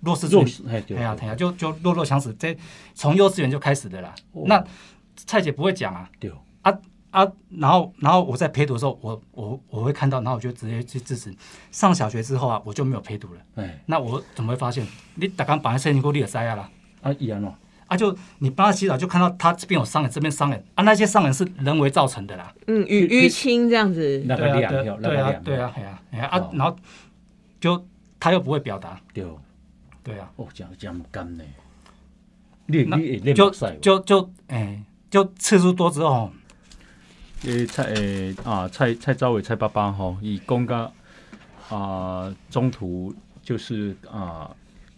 [0.00, 2.56] 弱势弱族势哎呀哎呀，就就弱肉强食，这
[2.94, 4.14] 从幼稚园就开始的啦。
[4.32, 4.62] 哦那
[5.16, 6.30] 蔡姐不会讲啊对，
[6.62, 6.70] 啊
[7.10, 11.34] 啊，然后然后我在陪读的时候，我我我会看到，然后我就直接去支持。
[11.70, 13.40] 上小学之后啊，我就没有陪读了。
[13.54, 16.70] 哎那我怎么会发现你打刚把那身体过你也塞啊啦？
[17.00, 17.50] 啊伊安怎？
[17.86, 22.52] 啊，就你帮他洗澡，就看到他这边有伤痕，这边伤痕啊，那些伤痕是人为造成的啦。
[22.66, 26.76] 嗯，淤淤青这样子，那对啊，对个亮对啊个亮，对啊，哎呀，哎呀啊哦，然后
[27.60, 27.86] 就
[28.18, 29.24] 他又不会表达，对，
[30.06, 31.42] 对啊，哦，真真干呢。
[32.66, 33.50] 你你那会练就？
[33.80, 36.30] 就就哎，就次数多之后，
[37.42, 40.88] 诶蔡诶啊蔡蔡昭伟蔡爸爸吼，以公家
[41.68, 44.54] 啊中途就是啊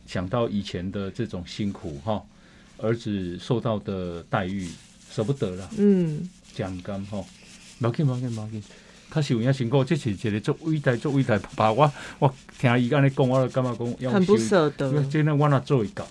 [0.07, 2.23] 想到以前的这种辛苦哈，
[2.77, 4.69] 儿子受到的待遇
[5.11, 7.27] 舍不得了，嗯，真不甘吼，
[7.81, 8.63] 无要紧无要紧无要紧，
[9.13, 16.07] 确实有影辛苦，这是一个足伟大足伟大的爸爸，我我听伊安尼讲，我就感觉讲要很不舍得，因为真的我那做一搞，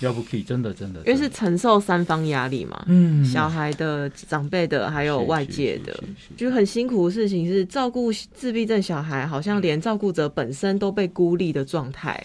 [0.00, 3.24] 了不起，真的真的，因为是承受三方压力嘛，嗯。
[3.24, 6.02] 小孩的、长辈的，还有外界的，
[6.36, 7.14] 就很辛苦的。
[7.14, 7.64] 事情是。
[7.64, 12.24] 照顾自闭症小孩，好像连照顾者本身都被孤立的状态。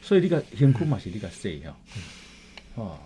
[0.00, 1.50] 所以你个辛苦嘛是你个说
[2.74, 2.98] 吼，哦，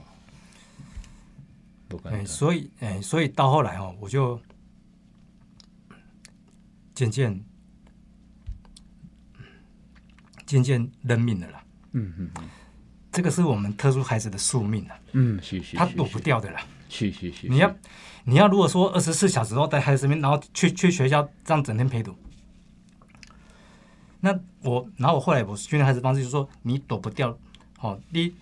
[1.89, 4.39] 不简哎，单，所以哎，所以到后来哦，我就
[6.95, 7.45] 渐渐
[10.47, 11.65] 渐渐认命了啦。
[11.93, 12.49] 嗯嗯嗯
[13.13, 16.61] 这个是我们特殊孩子的宿命啊，嗯，是是，是他躲不，掉的啦。
[16.89, 17.77] 是是是，你要
[18.25, 22.17] 你要如果说二十四小时都在孩子身边，然后去去学校这样整天陪读，
[24.21, 27.37] 那我，然后我后来我训练孩子方式就是说，你躲不掉，
[27.81, 28.33] 哦，你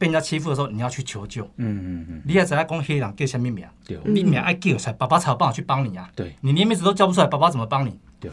[0.00, 1.44] 被人家欺负的时候，你要去求救。
[1.56, 3.98] 嗯嗯嗯，你也知道讲黑人叫什么名，对。
[4.06, 6.10] 你名爱叫出来，爸爸才有办法去帮你啊。
[6.16, 6.34] 对。
[6.40, 7.94] 你连名字都叫不出来，爸爸怎么帮你？
[8.18, 8.30] 对。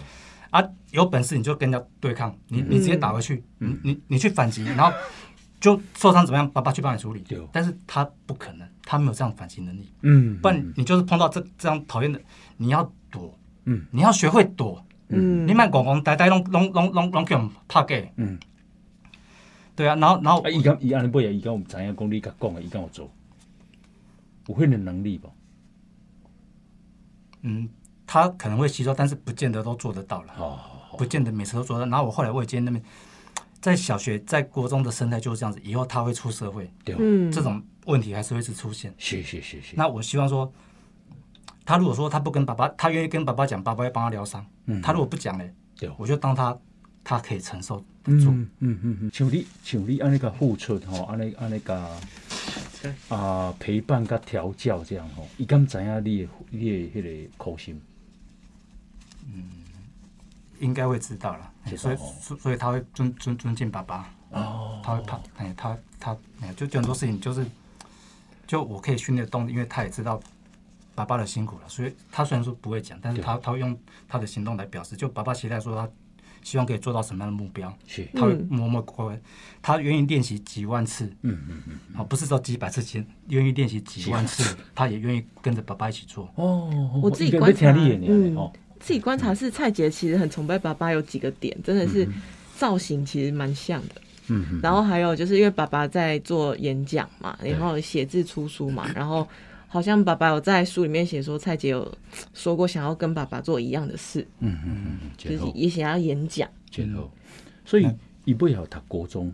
[0.49, 4.93] 啊，有本事你就跟人家对抗，你你直接打回去，你你你去反击，然后
[5.59, 7.19] 就受伤怎么样，爸爸去帮你处理。
[7.27, 7.37] 对。
[7.51, 12.17] 但是他不可能，他没有这样反击能力，嗯，不然你就是碰到这这样讨厌的，
[12.55, 15.45] 你要躲，嗯，你要学会躲，嗯。
[15.45, 18.39] 你慢讲讲呆呆拢拢拢拢拢叫人拍给，嗯，
[19.77, 23.07] 对啊，然后然后啊，伊敢伊安尼尾啊，伊敢有知影讲你甲讲的，伊敢有做，
[24.47, 25.31] 有迄个能力无？
[27.43, 27.69] 嗯，
[28.07, 30.33] 他可能会吸收，但是不见得都做得到了。
[30.39, 30.59] 哦，
[30.97, 31.91] 不见得每次都做得到。
[31.91, 32.83] 然后我后来我也见那边，
[33.61, 38.91] 在小学、在国中的生态就是这样子，以后他会出社会，对，嗯，这种问题还是会一直出现。
[38.97, 40.51] 是是是是，那我希望说，
[41.63, 44.43] 他如果说他不跟爸爸，他愿意跟爸爸讲，爸爸会帮他疗伤。
[44.65, 46.57] 嗯他如果不讲嘞对，我就当他
[47.09, 48.31] 他可以承受得住。
[48.31, 51.97] 嗯嗯嗯嗯，像你像你安尼个付出吼，安尼安尼个
[53.07, 57.81] 啊陪伴甲调教这样吼，伊敢知影你的你的迄个苦心？
[59.33, 59.41] 嗯
[60.59, 67.45] 应该会知道了，所以所所以他会尊尊尊敬爸爸，哦，他会怕，哎，他他哎，就就很多事情就是，
[68.45, 70.19] 就我可以训练得动，因为他也知道
[70.97, 75.87] 爸爸的辛苦了，所以他虽然说不会讲，但是他他会用他的行动来表示，就爸爸期待说他
[76.41, 79.21] 希望可以做到什么样的目标，是，他会嗯默默乖乖，
[79.61, 86.27] 他愿意练习几万次，嗯嗯嗯，啊，不是说几百次，其实愿意练习几万次，他也愿意跟着爸爸一起做。
[86.33, 86.67] 哦
[87.03, 92.07] 我哦，自己观察嗯吼，自己观察是蔡杰其实很崇拜爸爸，有几个点真的是
[92.55, 94.01] 造型其实蛮像的。
[94.29, 99.25] 嗯嗯，然后还有就是因为爸爸在做演讲嘛，然后写字出书嘛，然后
[99.67, 101.97] 好像爸爸有在书里面写说蔡姐有
[102.33, 106.49] 说过想要跟爸爸做一样的事，嗯嗯嗯，就是也想要演讲。
[106.71, 107.09] 真好，
[107.65, 107.87] 所以
[108.25, 109.31] 伊尾后读国中，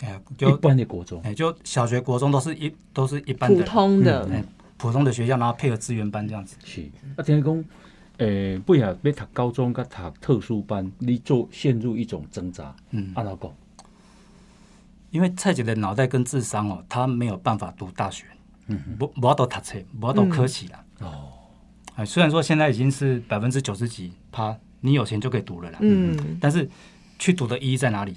[0.00, 4.44] 哎就，一就般的国中，哎就小学、国中都是一都是一般普通的，哎
[4.76, 6.56] 普通的学校，然后配合资源班这样子。
[6.64, 6.82] 是
[7.16, 7.64] 啊，听讲。
[8.18, 12.72] 诶，尾下要读高中，跟读特殊班，你做陷入一种挣扎。
[12.90, 13.52] 嗯，阿老讲？
[15.10, 18.24] 因为蔡姐的脑袋跟智商哦，她没有办法读大学，
[18.66, 20.84] 嗯，不，不要都读册，不要都科系啦。
[21.00, 21.32] 哦，
[21.96, 26.68] 哎，虽然说现在已经是百分之九十几趴，你有钱就可以读了啦，嗯，但是
[27.18, 28.16] 去读的意义在哪里？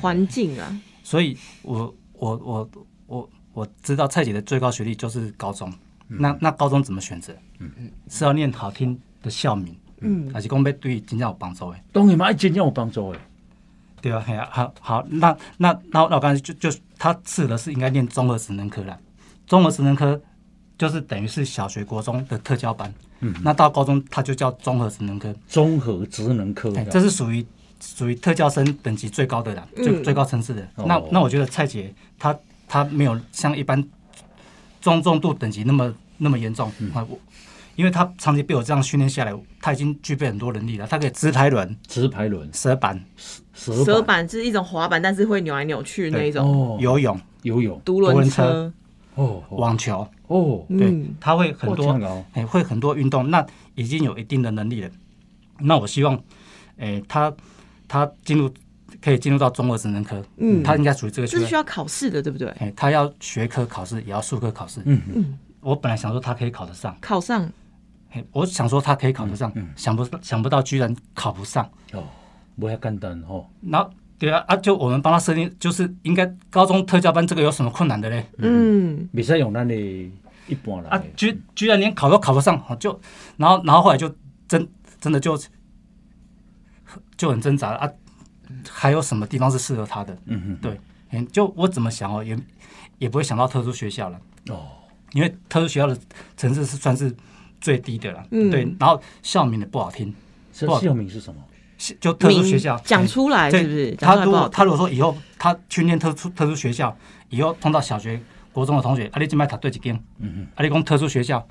[0.00, 2.70] 环境啊，所以我我我
[3.06, 5.72] 我我知道蔡姐的最高学历就是高中，
[6.06, 7.34] 那那高中怎么选择？
[7.58, 7.70] 嗯。
[7.78, 10.30] 嗯，是要念好听的校名，嗯。
[10.32, 11.78] 还是讲要对真正有帮助的？
[11.92, 13.18] 当然嘛，爱真正有帮助的。
[14.00, 18.96] 对啊，嘿啊，好好，那那那那我刚才就就他适合的是应该念综合职能科啦，
[19.48, 20.20] 综合职能科
[20.76, 27.44] 就是等于是小学、国中的特教班，嗯，那到高中它就叫综合职能科，综合职能科哎，这是属于
[27.80, 30.04] 属于特教生等级最高的啦，最嗯。
[30.04, 30.62] 最高层次的。
[30.76, 30.84] 哦。
[30.86, 33.82] 那那我觉得蔡姐她她没有像一般
[34.80, 36.70] 中重度等级那么那么严重。
[36.78, 36.92] 嗯。
[36.92, 37.18] 啊，我
[37.74, 43.00] 因为他长期被我这样训练下来，他已经具备很多能力了，他可以直排轮、直排轮、蛇板、
[43.54, 46.44] 蛇蛇板是一种滑板，但是会扭来扭去那一种。
[46.44, 47.80] 哦，游泳、游泳。
[47.84, 48.72] 独轮车，
[49.18, 50.06] 哦哦网球。
[50.28, 51.98] 哦，对嗯，他会很多
[52.32, 54.90] 哎，会很多运动，那已经有一定的能力了。
[55.58, 56.20] 那我希望，
[56.76, 57.34] 哎，他
[57.88, 58.52] 他进入
[59.00, 61.40] 可以进入到综合职能科，嗯他应该属于这个区块。
[61.40, 62.48] 这是需要考试的，对不对？
[62.58, 64.82] 哎，他要学科考试，也要术科考试。
[64.84, 67.50] 嗯嗯，我本来想说他可以考得上，考上，
[68.10, 71.68] 哎，我想说他可以考得上，嗯想不想不到居然考不上。
[71.94, 72.04] 哦，
[72.60, 73.48] 不要干单吼。
[73.62, 78.26] 然后对啊啊，就我们帮他设定，就是应该高中特教班这个有什么困难的嘞？
[78.38, 82.98] 嗯，比赛用咱的一般啊，居居然连考都考不上，哦就
[83.36, 84.12] 然后然后后来就
[84.48, 84.66] 真
[85.00, 85.38] 真的就
[87.16, 87.88] 就很挣扎啊，
[88.68, 90.16] 还有什么地方是适合他的？
[90.26, 92.36] 嗯哼，对，嗯，就我怎么想哦，也
[92.98, 94.66] 也不会想到特殊学校了，哦，
[95.12, 95.96] 因为特殊学校的
[96.36, 97.14] 层次是算是
[97.60, 100.12] 最低的了，嗯对，然后校名也不好听，
[100.60, 101.40] 不好这校名是什么？
[102.00, 102.74] 就特殊学校。
[102.74, 103.90] 名讲哎出来是不是？
[103.96, 106.94] 他如果他如果说以后他去念特殊特殊学校，
[107.30, 108.20] 以后碰到小学、
[108.52, 111.46] 国中的同学，啊，你今摆读对一间，嗯啊，你讲特殊学校，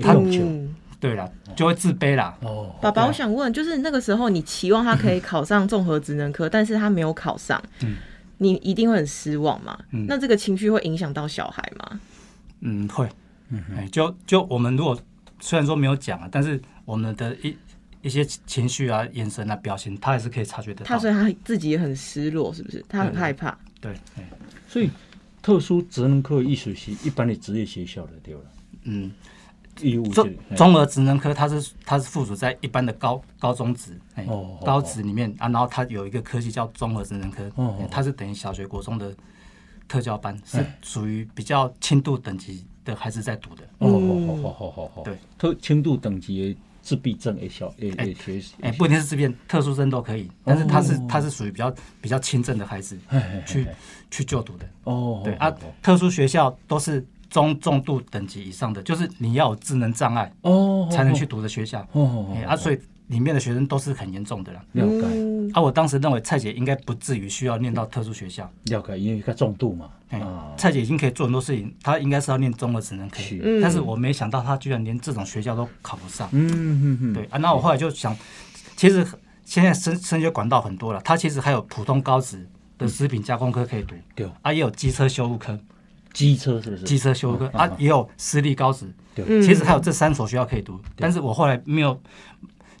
[0.00, 0.42] 他用球。
[0.42, 2.34] 嗯对了，就会自卑啦。
[2.40, 7.96] 哦，爸爸，我想问，就是那个时候你期望他可以 考上综合职能科，但是他没有考上，嗯。
[8.38, 9.78] 你一定会很失望嘛？
[9.90, 10.06] 嗯。
[10.08, 12.00] 那这个情绪会影响到小孩吗？
[12.60, 13.06] 嗯，会，
[13.50, 13.62] 嗯，
[13.92, 14.98] 就就我们如果
[15.38, 17.54] 虽然说没有讲啊，但是我们的一
[18.06, 21.10] 一些情绪啊、眼神啊、表情，他还是可以察觉得到他所。
[21.10, 22.84] 以他自己也很失落，是不是？
[22.88, 23.58] 他很害怕。
[23.80, 24.24] 对，哎
[24.68, 24.88] 所以
[25.42, 28.40] 特殊职能科艺术系一般的职业学校的对了。
[28.84, 29.10] 嗯，
[29.74, 39.14] 中义务这里嘿中儿职能科，它是它是附属在一般的高高中职，哎、哦哦高职里面啊，然后它有一个科系叫综合职能科，哦哦哎它是等于小学、国中的
[39.88, 43.62] 特教班，是哎属于比较轻度等级的孩子在读的。
[43.78, 52.96] 哦，好嗯好好好好，对，特轻度等级的自闭症也小也也学习，哎、不一定是自闭，特殊生都可以，但是他是、哦它是属于比较比较轻症的孩子
[53.44, 53.66] 去
[54.08, 54.64] 去就读的。
[54.84, 61.84] 哦，对啊特殊学校都是中重度等级以上的，就是你要有智能障碍哦，才能去读的学校。
[61.90, 64.62] 哦，啊，所以里面的学生都是很严重的了。
[64.72, 65.06] 了解。
[65.06, 68.50] 嗯啊，我当时认为蔡姐应该不至于需要念到特殊学校。
[68.64, 73.40] 了解，因为较重度嘛，哎、啊，蔡姐已经可以做很多事情，她应该是要念综合职能科，是。
[73.42, 76.28] 嗯但是我没想到她居然连这种学校都考不上。
[76.32, 78.16] 嗯嗯嗯，对啊，那我后来就想，
[78.76, 79.06] 其实
[79.44, 82.44] 现在升升学管道很多了，她其实还有普通高职
[82.76, 85.58] 的食品加工科可以读，对，啊，也有机车修路科，
[86.12, 86.82] 机车是不是？
[86.82, 89.24] 机车修路科啊也有私立高职，对。
[89.40, 91.98] 其实还有这三所学校可以读，但是我后来没有，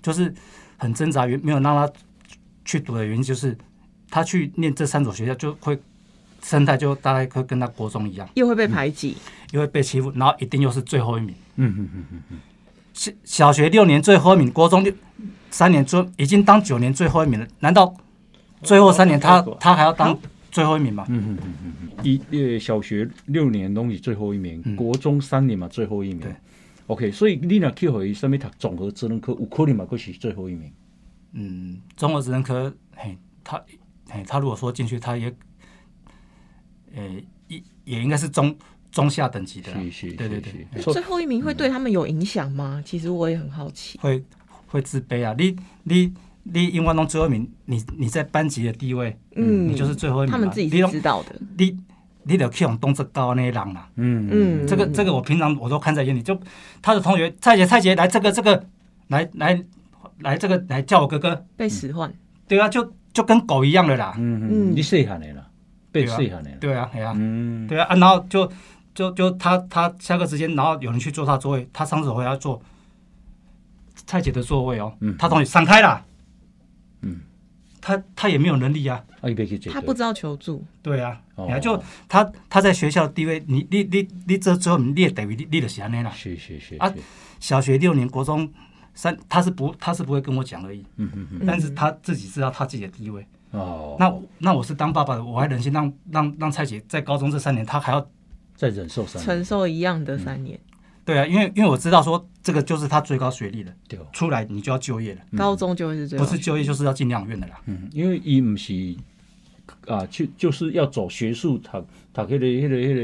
[0.06, 0.32] 就是
[0.76, 1.92] 很挣扎，原没有让他
[2.64, 3.58] 去读的原因就是，
[4.08, 5.76] 他去念这三所学校就会
[6.40, 9.16] 生态就大概会跟他国中一样，又会被排挤，
[9.50, 11.34] 又会被欺负，然后一定又是最后一名。
[11.56, 12.38] 嗯嗯嗯嗯
[12.92, 14.94] 小小学六年最后一名，国中六
[15.50, 17.92] 三年最已经当九年最后一名了，难道
[18.62, 20.16] 最后三年他他还要当
[20.52, 21.04] 最后一名吗？
[21.08, 21.72] 嗯嗯嗯嗯。
[21.96, 24.76] 嗯，一呃小学六年东西最后一名，嗯。
[24.76, 26.20] 国中三年嘛最后一名。
[26.20, 26.32] 对。
[26.86, 30.72] OK，所以你若去互伊什么读综合职能科，有可能嘛佫是最后一名。
[31.32, 33.62] 嗯，综合职能科，嘿，他
[34.08, 35.34] 嘿他如果说进去，他也，
[36.94, 37.02] 呃，
[37.48, 38.56] 也也应该是中
[38.90, 42.82] 中下等级的啦，是是，对对对，是最后一名会对他们有影响吗？
[42.86, 43.98] 其实我也很好奇。
[43.98, 44.24] 会
[44.66, 45.34] 会自卑啊！
[45.36, 50.38] 你你你英文中最后一名，你你在班级的地位，嗯，你就是最后一名嘛。
[50.38, 51.36] 他们自己知道的。
[51.58, 51.76] 你
[52.26, 53.86] 你得去用动作高那些人嘛。
[53.94, 54.28] 嗯。
[54.30, 56.38] 嗯，这个这个我平常我都看在眼里，就
[56.82, 58.64] 他的同学蔡姐蔡姐来这个这个
[59.08, 59.62] 来来
[60.20, 62.12] 来这个来叫我哥哥，被使唤，
[62.48, 64.76] 对啊，就就跟狗一样的啦，嗯嗯，嗯。
[64.76, 65.46] 你细汉的啦，
[65.92, 66.56] 变对啊细汉的啦。
[66.60, 68.50] 对啊，对啊，嗯，对啊，啊然后就
[68.94, 72.60] 就就他他下课时间，然后有人去坐他座位，他上次回来坐
[74.06, 75.16] 蔡姐的座位哦，嗯。
[75.18, 76.04] 他同学闪开啦，
[77.02, 77.20] 嗯，
[77.80, 79.28] 他他也没有能力啊，啊。
[79.70, 80.64] 他不知道求助。
[80.82, 81.44] 对啊，哦。
[81.46, 86.92] 你看就他他在学校的地位，你你你你这最后你也等于你你就是安尼啦，是是是啊，
[87.38, 88.52] 小学六年，国中
[88.94, 93.24] 三，他是不他是不会跟我讲而已，嗯嗯嗯，但是他自己知道他自己的地位。
[93.52, 98.06] 哦，那那我是当爸爸的，我还忍心让让让蔡姐在高中这三年，她还要
[98.54, 99.24] 再忍受三年。
[99.24, 100.58] 承受一样的三年，
[101.04, 107.60] 对啊，因为因为我知道说这个就是他最高学历了，对，出来你就要就业了，高中就会是最后不是就业就是要进养院的啦。
[107.66, 108.74] 嗯，因为伊唔是
[109.86, 112.94] 啊，去就是要走学术，读读迄个迄个迄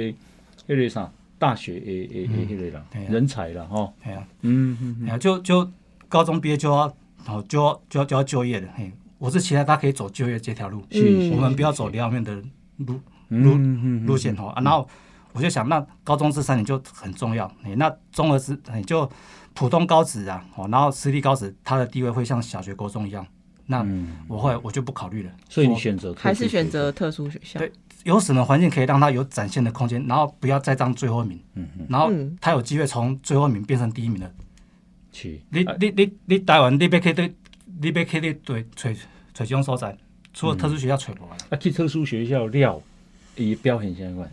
[0.67, 5.69] 个迄个啥大学诶诶诶迄个啦人才啦吼，哎呀、嗯嗯哎呀，就就
[6.09, 6.93] 高中毕业就要
[7.27, 8.69] 哦就要就要就要就业了。
[8.75, 10.83] 嘿，我是期待他可以走就业这条路，
[11.33, 12.35] 我们不要走疗养院的
[12.79, 14.49] 路嗯路路线哦。
[14.49, 14.89] 啊，然后
[15.33, 17.47] 我就想，那高中这三年就很重要。
[17.63, 19.11] 哎，那综合是哎就
[19.55, 23.27] 普通高职啊，哦，然后私立高职，它的地位会像小学、高中一样。
[23.67, 27.59] 那嗯，我后来我就不考虑了，所以你选择还是选择特殊学校？
[27.59, 27.71] 对
[28.05, 32.37] 有什么环境可以让他有展现的空间，然后不要再当最后一名，嗯嗯然后嗯。
[32.41, 34.35] 他有机会从最后一名变成第一名的。
[35.13, 35.75] 是，你啊。
[35.79, 37.33] 你你你台湾你要去对，
[37.81, 38.91] 你要去你对找
[39.33, 39.97] 找这种所在，
[40.35, 41.39] 除了特殊学校找不完。
[41.51, 42.83] 啊去特殊学校了，
[43.37, 44.29] 伊表现相关，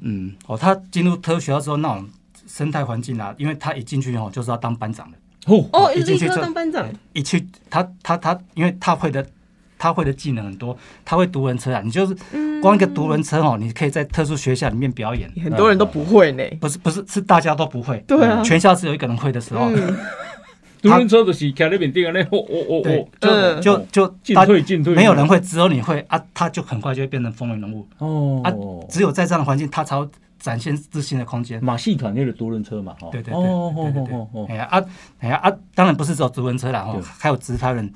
[0.00, 2.08] 嗯，哦，他进入特殊学校之后，那种
[2.46, 9.24] 生态环境啊，因为他一进去哦，就是要当班长的，哦，哦，立刻一进去就当班长，一去他他他，因为他会的。
[9.78, 11.82] 他会的技能很多，他会独轮车啊！
[11.84, 12.16] 你就是
[12.60, 16.44] 光一个独轮车哦，你可以在特殊学校里面表演，很多人都不会呢。
[16.60, 19.96] 不是不是是大家都不会，对啊全校只有一个人会的时候，嗯，
[20.80, 27.84] 独轮车就是徛咧面顶安尼，哦哦哦对哦，，嗯就就就进退进退，没有人会，只有你会啊，他就很快就会变成风云人物。
[28.44, 30.08] 啊哦，只有在这样的环境，他才会
[30.42, 31.62] 展现自信的空间。
[31.64, 34.14] 马戏团那个独轮车嘛，吼，对对对哦对对对。
[34.16, 34.84] 哦哦哎呀啊，
[35.20, 37.90] 哎呀啊，当然不是只有直轮车啦，哦，还有直他人、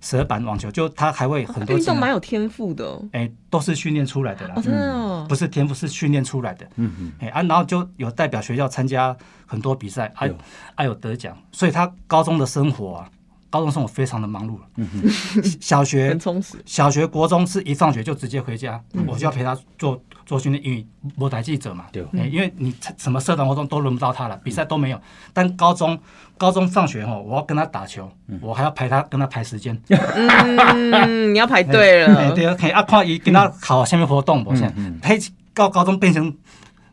[0.00, 4.54] 蛇板网球，就他还会很多运动蛮有天赋的哦，哎，都是训练出来的啦。
[4.56, 6.68] 哦，，真的哦，不是天赋，是训练出来的。
[6.76, 10.36] 嗯嗯，哎啊，然后就有代表学校参加很多比赛，啊有。
[10.74, 13.10] 啊有得奖，所以他高中的生活啊，
[13.50, 14.58] 高中生活非常的忙碌。
[14.76, 16.56] 嗯哼，小学很充实。
[16.64, 20.86] 小学、国中是一放学就直接回家，我就要陪他做做训练，因为
[21.16, 25.00] 我台记者嘛，对欸因为你什么社团活动都轮不到他了，比赛都没有。
[25.32, 25.98] 但高中
[26.36, 28.06] 高中放学吼，我要跟他打球，
[28.42, 29.74] 我还要排他跟他排时间。
[29.88, 32.34] 嗯，你要排队哎了。
[32.34, 35.18] 对啊，可以啊，看伊跟他考下面活动无啥嗯嗯，嘿，
[35.54, 36.36] 到高中变成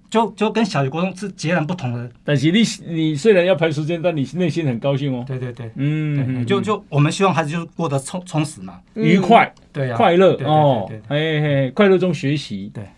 [0.09, 2.09] 就就跟小学、高中是截然不同的。
[2.23, 5.25] 但是你你虽然要排时间，但你内心很高兴哦。
[5.27, 8.79] 对对对，嗯，就就我们希望孩子就是过得充充实嘛。
[8.93, 12.71] 愉快、对呀，快乐对对哦对，对哎嘿，快乐中学习。
[12.73, 12.94] 对，哎，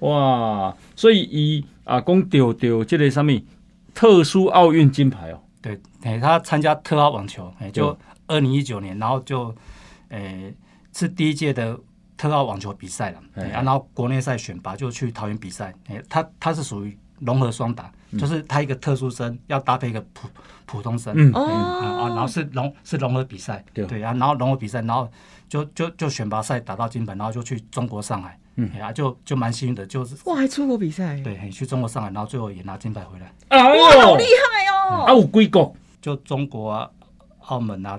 [0.00, 3.32] 哇，所以伊啊讲丢丢这个什么
[3.94, 5.40] 特殊奥运金牌哦。
[5.62, 9.54] 对，哎，他参加特奥网球，哎，就对二零一九年，然后就，
[10.08, 10.52] 哎，
[10.92, 11.78] 是第一届的
[12.16, 20.28] 特奥网球比赛了，哎哎，啊然后国内赛选拔就去桃园比赛，哎，他他是属于融合双打，就是他一个特殊生要搭配一个普
[20.64, 21.32] 普通生，嗯。
[21.34, 23.84] 啊然后是融是融合比赛，对。
[23.84, 25.06] 对啊，然后融合比赛，然后
[25.48, 35.14] 就就就选拔赛打到金牌，然后就去中国上海，嗯哎啊，就就蛮幸运的，就是哇，还出国比赛，对，哎去中国上海，然后最后也拿金牌回来，哎哇，好厉，害啊哦！
[35.14, 35.72] 有几个？
[36.02, 36.90] 就中国啊、
[37.46, 37.98] 澳门啊、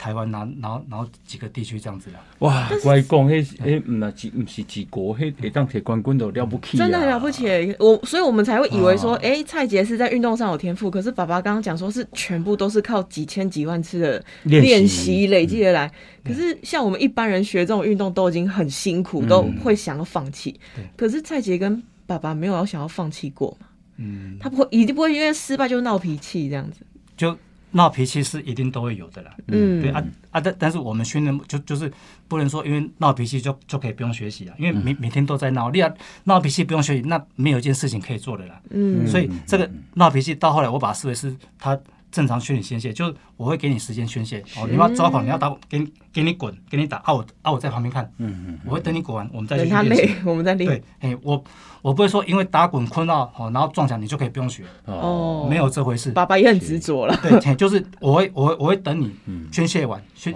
[0.00, 2.16] 台湾啊，然后然后几个地区这样子的。
[2.38, 7.46] 哇，我来讲，迄迄几唔是几国，迄会当摕冠军都了不起啊，真的很了不起，
[7.78, 9.20] 我所以我们才会以为说，啊。
[9.22, 15.10] 哎、蔡杰是在运动上有天赋，可是爸爸刚刚讲说是全部都是靠几千几万次的练习。
[15.26, 15.92] 累积而来。
[16.24, 20.58] 可是像我们一般人学这种运动都已经很辛苦，都会想要放弃。
[20.96, 23.66] 可是蔡杰跟爸爸没有要想要放弃过嘛，
[23.98, 26.80] 嗯，他不会一定不会因为失败就闹脾气这样子。
[27.16, 27.36] 就
[27.72, 29.30] 闹脾气是一定都会有的啦。
[29.48, 31.92] 嗯，对啊啊，但但是我们训练就就是
[32.28, 35.92] 不能说因为闹脾气就就可以不用学习啊，因为每每天都在闹，你要
[36.24, 38.60] 闹脾气不用学习，那没有一件事情可以做的啦。
[38.70, 39.06] 嗯。
[39.06, 41.78] 所以这个闹脾气到后来，我把它视为是他
[42.10, 44.42] 正常训练宣泄，就是我会给你时间宣泄。
[44.56, 50.14] 哦，你要抓跑，你要打，给你给你滚，给你打，啊我啊我在旁边看，嗯嗯，我会等你滚完，我们再等他去练习。
[50.14, 50.68] 累，我们再练。
[50.68, 51.42] 对，哎，我
[51.82, 56.10] 我不会说因为打滚困到哦，然后撞墙你就可以不用学，哦，没有这回事。
[56.12, 57.16] 爸爸也很执着了。
[57.22, 60.34] 对，嘿就是我会我会我会等你嗯宣泄完宣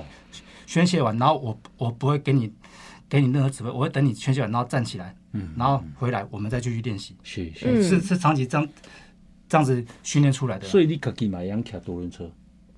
[0.67, 2.53] 宣泄完，然后我我不会给你
[3.09, 8.69] 给你任何指挥，我会等你宣泄完，然后站起来，嗯然后回来我们再继续练习，是是是长期这样
[9.55, 10.67] 这样子训练出来的。
[10.67, 12.29] 所以你家己嘛会晓骑多轮车，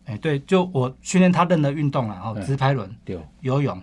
[0.04, 3.82] 哎，对，就我训练他任何运动啊，哦，嗯直排轮、对，游泳、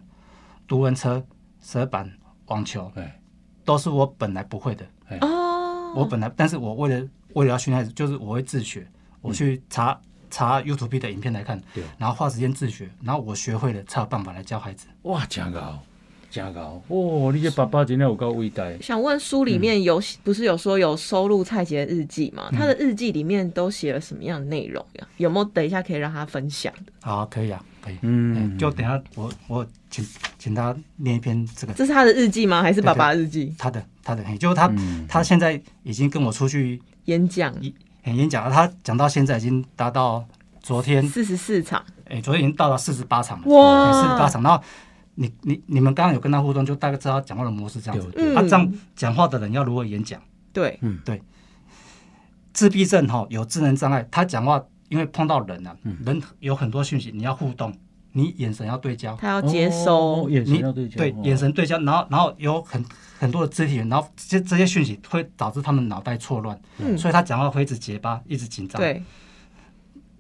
[0.67, 1.25] 独轮车、
[1.60, 2.12] 蛇板、
[2.45, 3.19] 网球，哎。
[3.65, 4.86] 都是我本来不会的。
[5.21, 8.86] 哦，我本来，但是我为了为了要训练孩子，就是我会自学，
[9.21, 9.97] 我去查
[10.29, 14.88] 查 YouTube 的影片来看对，然后花时间自学，然后我学会了才有办法来教孩子。
[15.03, 15.79] 哇，真高，
[16.34, 22.48] 真高，哦，你这爸爸真的有够伟大，想问书里面有、不是有说有收录蔡杰的日记吗？
[22.52, 25.08] 嗯他的日记里面都写了什么样的内容呀？
[25.17, 26.91] 有没有等一下可以让他分享的？
[27.02, 27.98] 好，可以啊，可以。
[28.02, 30.04] 嗯嗯，就等一下我我请
[30.39, 32.63] 请他念一篇这个这是他的日记吗？
[32.63, 33.54] 还是爸爸的日记？
[33.60, 37.54] 他的他的，嘿就是他嗯他现在已经跟我出去演讲
[38.02, 40.26] 嘿演讲了，他讲到现在已经达到
[40.63, 44.41] 昨天，四十四场，哎，昨天已经到了四十八场了，哇四十八场。
[44.41, 44.63] 然后
[45.15, 48.12] 你你你们刚刚有跟他互动，就大概知道他讲话的模式这样子。
[48.15, 48.34] 嗯。
[48.36, 50.21] 他这样讲话的人要如何演讲？
[50.52, 50.80] 对。
[51.06, 51.21] 对，
[52.54, 57.73] 自闭症哈有智能障碍，他讲话因为碰到人啊，人有很多讯息，你要互动，
[58.12, 60.23] 你眼神要对焦，他要接收。
[60.23, 61.21] 哦，眼神你要对焦，对哦。
[61.23, 62.84] 眼神对焦，然后然后有很
[63.19, 66.97] 很多的肢体，然后这这些讯息会导致他们脑袋错乱，嗯。
[66.97, 69.02] 所以他讲话会一直结巴，一直紧张。，对，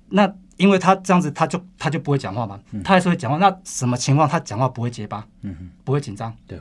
[0.09, 3.37] 那因为他这样子，他就他就不会讲话嘛，他还是会讲话。
[3.37, 6.33] 那什么情况他讲话不会结巴，嗯哼，不会紧张？
[6.47, 6.59] 对，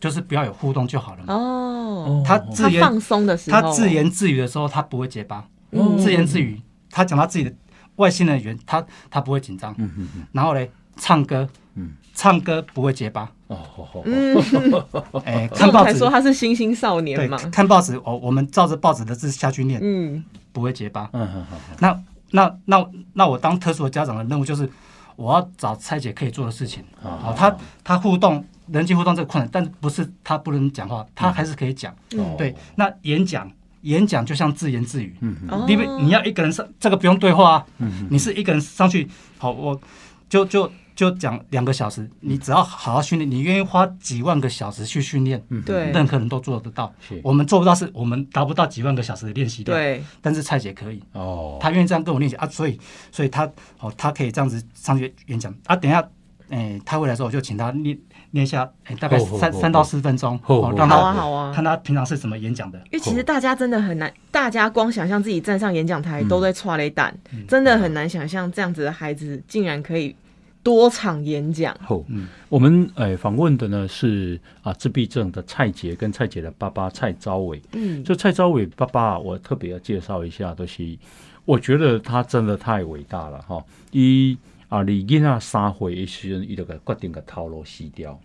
[0.00, 1.34] 就是不要有互动就好了嘛。
[1.34, 5.46] 哦，他自言放松的时候，他自言自语的时候，他不会结巴。
[5.70, 5.96] 嗯。
[5.98, 7.52] 自言自语，他讲他自己的
[7.96, 9.72] 外星人语言，他他不会紧张。
[9.78, 11.92] 嗯嗯嗯，然后嘞，唱歌，嗯。
[12.12, 13.30] 唱歌不会结巴。
[13.46, 14.36] 哦，好好，嗯，
[15.24, 21.08] 哎，看报纸，才说他是星星少年嘛，，看报纸，哦，我们照着报纸的字下去念，嗯，不会结巴。
[21.14, 21.98] 嗯好好好，那
[22.32, 24.68] 那那那我当特殊的家长的任务就是，
[25.16, 26.84] 我要找蔡姐可以做的事情。
[27.02, 31.94] 好哦，他他互动人际互动这个困难，但是不是他不能讲话，他还是可以讲。
[32.12, 32.36] 嗯。
[32.36, 33.50] 对，那演讲
[33.82, 39.80] 演讲就像自言自语，嗯因为你要一个人上，这个不用对话啊，嗯你是一个人上去，好，我
[40.28, 45.90] 就就就讲两个小时，你只要好好训练，你愿意花几万个小时去训练，嗯，对。
[45.92, 46.92] 任何人都做得到。
[47.22, 51.02] 我们做不到，是我们达不到几万个小时的练习量，对，但是蔡姐可以。
[51.12, 52.78] 哦，她愿意这样跟我练习啊，所以
[53.10, 55.50] 所以她哦，她可以这样子上去演讲。
[55.64, 55.74] 啊。
[55.74, 56.06] 等一下，
[56.50, 57.98] 哎、他回来的时候我就请她练
[58.32, 62.78] 练一下，哎、大概三三到四分钟，好好哦，让好啊他好啊，看她平常是怎么演讲的。
[62.90, 66.28] 因为其实大家真的很难，大家光想象自己站上演讲台嗯。
[66.28, 67.16] 都在踹雷胆，
[67.48, 70.14] 真的很难想象这样子的孩子竟然可以
[70.62, 71.76] 多场演讲。
[71.80, 77.60] 好，嗯我们诶访问的呢是啊自闭症的蔡杰跟蔡杰的爸爸蔡昭伟。
[77.72, 80.98] 嗯，就蔡昭伟爸爸，我特别要介绍一下，就是
[81.44, 83.64] 我觉得他真的太伟大了哈。
[83.90, 84.36] 一
[84.68, 88.18] 啊，你囡仔三岁的时阵，伊就个决定个头颅死掉。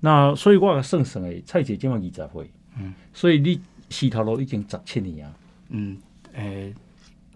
[0.00, 5.32] 那所以我个算算诶，蔡姐今晚二十岁，嗯，所以你西头路已经十七年啊，
[5.68, 5.96] 嗯，
[6.32, 6.74] 诶、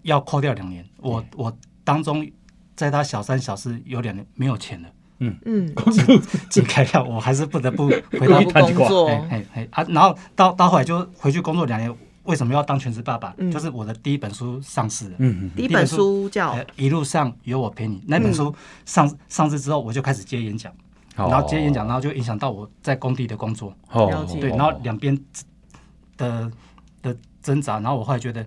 [0.01, 2.27] 要扣掉两年，我我当中
[2.75, 5.35] 在他小三小四有两年没有钱了，嗯。
[5.45, 5.73] 嗯，
[6.49, 11.93] 解开掉，我还是不得不 回不到工作，哎哎哎啊，然后到到后来就回去工作两年。
[12.25, 13.35] 为什么要当全职爸爸？
[13.37, 13.51] 嗯。
[13.51, 16.53] 就是我的第一本书上市了，嗯嗯第一本书叫？
[16.53, 18.51] 呃一路上有我陪你那本书
[18.83, 20.73] 上上市之后，我就开始接演讲，
[21.17, 25.15] 嗯，然后接演讲，然后就影响到我在工地的工作，哦，对，然后两边
[26.17, 26.51] 的
[27.03, 28.43] 的挣扎，然后我后来觉得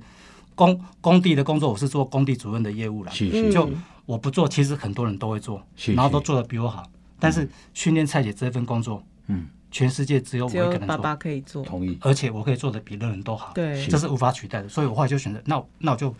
[0.56, 3.52] 工工地的工作，我是做工地主任的业务了，是嗯是。
[3.52, 3.70] 就
[4.08, 6.90] 我不做，其实很多人都会做，是然后都做的比我好，
[7.20, 16.14] 但是训练蔡姐这份工作，嗯，全世界只有我只一个人做，有爸爸可以做，同意，而且我可以做的比任何人都好，对，这是无法取代的，所以我后来就选择，那我那我就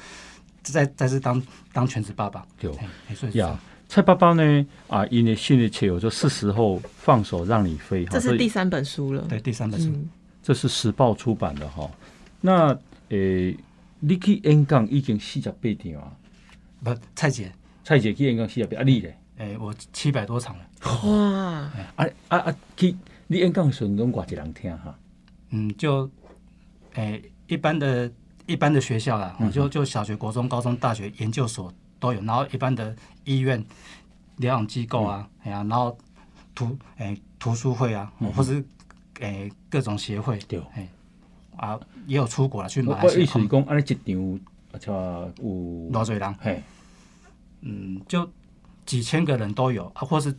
[0.63, 2.81] 再再次当当全职爸爸，对所
[3.11, 3.61] 以是这样呀。
[3.89, 4.67] 蔡爸爸呢？
[4.89, 10.11] 啊，因为新的切有就是时候放手让你飞，哈这是第三本书了，对第三本书，嗯，
[10.43, 11.91] 这是时报出版的哈。
[12.43, 12.79] 那
[13.09, 13.57] 诶，
[13.99, 16.13] 你去演讲已经四十八场啊，
[16.85, 17.51] 不蔡姐，
[17.89, 19.19] 蔡姐去演讲四十八，啊你咧？
[19.39, 20.65] 哎，我七百多场了，
[21.05, 22.57] 哇，啊啊啊！
[22.77, 22.95] 去
[23.29, 24.95] 你演讲的时候，拢偌一人听哈？
[25.49, 26.11] 嗯，就
[26.93, 28.13] 哎一般的
[28.45, 33.65] 一般的学校啦，嗯就就小学、国中、高中、大学、研究所都有，然后一般的医院、
[34.37, 35.97] 疗养机构啊，哎呀，然后
[36.55, 38.63] 图哎图书会啊，或是
[39.21, 40.87] 哎各种协会，对哎
[41.57, 44.41] 啊也有出国了，去我马来西亚我意思是，讲，安尼一场
[44.73, 44.95] 啊，像
[45.43, 46.35] 有偌济人？
[46.35, 46.63] 嘿，
[47.61, 48.29] 嗯，就
[48.87, 50.35] 几千个人都有啊，或是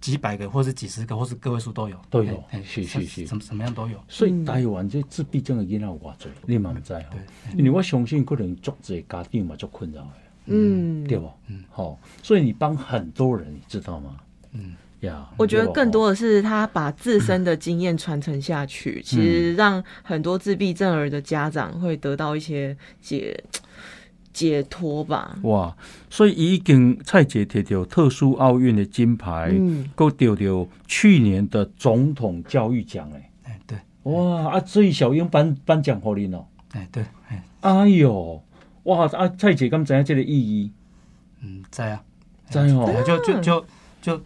[0.00, 3.26] 几百个，或是几十个，或是个位数都有，都有哎哎是是是。
[3.26, 3.98] 什么什么样都有。
[4.08, 7.58] 所以台湾这自闭症的囡仔有偌济，你嘛毋知吼对。
[7.58, 10.08] 因为我相信可能足济家长嘛足困扰的，
[10.46, 11.30] 嗯，对不？
[11.48, 14.16] 嗯，好，所以你帮很多人，你知道吗？
[14.52, 23.42] 嗯，呀，我觉得更多的是他把自身的经验传承下去，其实让很多自闭症儿的家长会得到一些解
[24.36, 25.38] 解脱吧。
[25.44, 25.74] 哇，
[26.10, 33.30] 所以已经蔡姐摕到特殊奥运的金牌，嗯，够得到去年的总统教育奖诶。
[33.44, 34.60] 哎对，哇啊！
[34.66, 36.44] 所以小英颁颁奖给恁哦。
[36.72, 38.42] 哎对，哎哎哟，
[38.82, 39.26] 哇啊！
[39.38, 40.70] 蔡姐敢知影这个意义？
[41.40, 42.02] 嗯在啊。
[42.50, 42.84] 在哦。
[42.92, 43.64] 对就就就
[44.02, 44.22] 就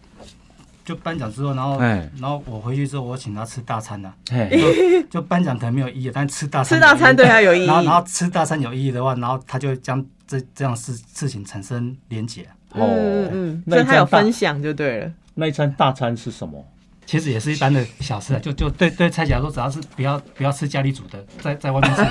[0.91, 12.43] 就颁奖之后，然后哎然后我回去之后，我请他吃大餐呐、嘿，就 就颁奖可能没有意义，但吃大餐吃大餐对他有意义然后然后吃大餐有意义的话，然后他就会将这这样事事情产生连结。
[12.73, 12.87] 哦
[13.33, 15.13] 嗯所以他有分享就对了。
[15.35, 16.65] 那一餐大餐是什么？
[17.11, 22.03] 其实也是一般的小事啊，就就对对蔡姐来说，只要是不要不要吃家里煮的，在在外面吃，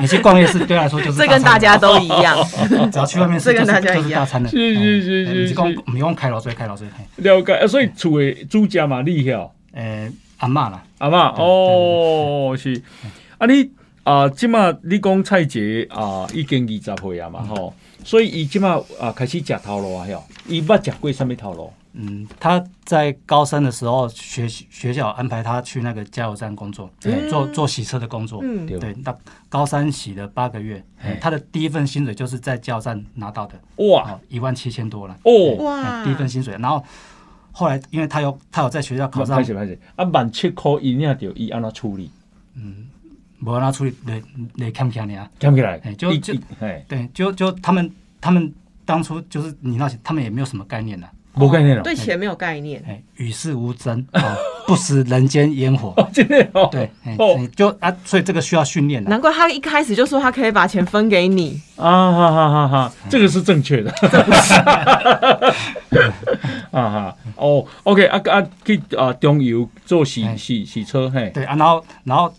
[0.00, 2.36] 你 你去逛夜市对他来说就是这跟大家都一样。
[2.90, 4.08] 只要去外面吃这就是跟大家一样。
[4.08, 4.48] 就是大餐了。
[4.48, 5.78] 是是是哎是你是讲是。
[5.94, 7.04] 你讲开老水开老水，嘿。
[7.22, 7.54] 了解。
[7.54, 12.82] 啊所以厝的主家嘛，你晓诶阿嬷啦，阿妈哦，是。
[13.38, 13.70] 啊你
[14.02, 17.72] 啊，即马你讲蔡姐啊，已经二十岁啊嘛吼，
[18.04, 18.70] 所以伊即马
[19.00, 21.72] 啊开始食头路啊，晓伊捌食过什么头路？
[21.98, 27.28] 嗯，他在高三的时候，学学校安排他去那个加油站工作，嗯。
[27.30, 28.40] 做做洗车的工作。
[28.42, 28.78] 嗯，对。
[28.78, 29.16] 对，那
[29.48, 34.12] 高三洗了八个月嘿，他的第一份薪水就是在加油站拿到的，哇。
[34.12, 35.80] 哦，一万七千多了，哦，哇。
[35.80, 36.54] 哎，第一份薪水。
[36.60, 36.84] 然后
[37.52, 39.42] 后来，因为他有他有在学校考上
[39.96, 42.10] 啊万七箍伊领着伊安怎处理？
[42.54, 42.88] 嗯
[43.40, 44.22] 无让他处理，你
[44.54, 45.30] 你看不看你啊？
[45.38, 45.78] 讲起来。
[45.84, 46.34] 哎，就伊就
[46.88, 47.90] 对，就就他们
[48.20, 48.52] 他们
[48.84, 51.06] 当初就是你那些，他们也没有什么概念的，
[51.38, 52.82] 无概念了，对钱没有概念。
[52.88, 54.20] 哎，与世无争，哦，
[54.66, 55.92] 不食人间烟火。
[55.96, 56.90] 哦，真的哦，对，
[57.54, 59.10] 就啊，所以这个需要训练的。
[59.10, 63.92] 难怪他一开始就说他可以把钱分给你，啊哈哈哈哈，这个是正确的，
[66.70, 67.16] 啊哈。
[67.36, 70.34] 哦，OK 啊啊去啊中油做洗哎。
[70.36, 72.32] 洗洗车嘿，对啊，然后然后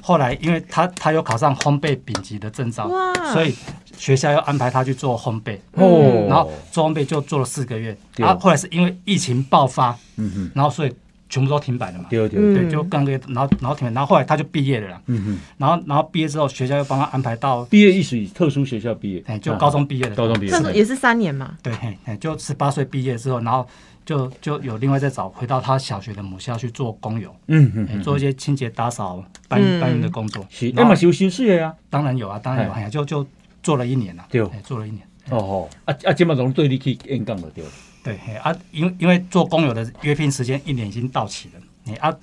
[0.00, 3.54] 后来，因为他他有考上烘焙丙级的证照哇，所以
[3.98, 7.96] 学校要安排他去做烘焙，哦，然后做烘焙就做了四个月。
[8.14, 8.24] 对。
[8.24, 10.94] 然后后来是因为疫情爆发，嗯哼，然后所以
[11.28, 12.06] 全部都停摆了嘛。
[12.08, 12.54] 对对，嗯。
[12.54, 15.02] 对，就刚个月，然后然后停摆，然后后来他就毕业了啦。
[15.06, 20.14] 嗯哼，然后然后毕业之后，学校又帮他安排到，毕业意思特殊学校毕业，哎，就高中毕业的。
[20.14, 20.72] 高中毕业。
[20.72, 21.56] 也是三年嘛。
[21.62, 21.72] 对，
[22.18, 23.66] 就十八岁毕业之后，然后
[24.06, 29.80] 就就有另外再找回到他小学的母校去做工友，嗯嗯哎做一些清洁打扫、搬嗯。
[29.80, 30.46] 搬运的工作。
[30.48, 33.26] 是，那嘛是有薪水的啊，当然有啊，当然有，哎呀，就就
[33.62, 34.40] 做了一年了，对。
[34.46, 35.06] 哎，做了一年。
[35.30, 37.50] 哦吼，啊啊，今嘛拢对你去演讲了。
[37.50, 37.62] 对，
[38.02, 42.16] 对，啊，因为因为做工友的约聘时间一年已经到期了，你啊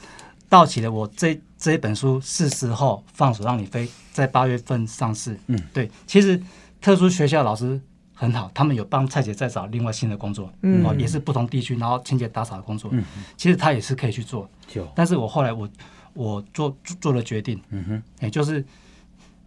[0.49, 5.39] 到期了，我这这一本书是时候放手让你飞，在八月份上市。
[5.45, 6.41] 嗯，对，其实
[6.81, 7.79] 特殊学校老师
[8.15, 10.83] 很好，他们有帮蔡姐再找另外新的工作，嗯。
[10.83, 13.03] 哦，也是不同地区，然后清洁打扫的工作，嗯。
[13.37, 14.83] 其实他也是可以去做，就。
[14.95, 15.69] 但是我后来我
[16.13, 18.65] 我做做做了决定，嗯哼，也就是，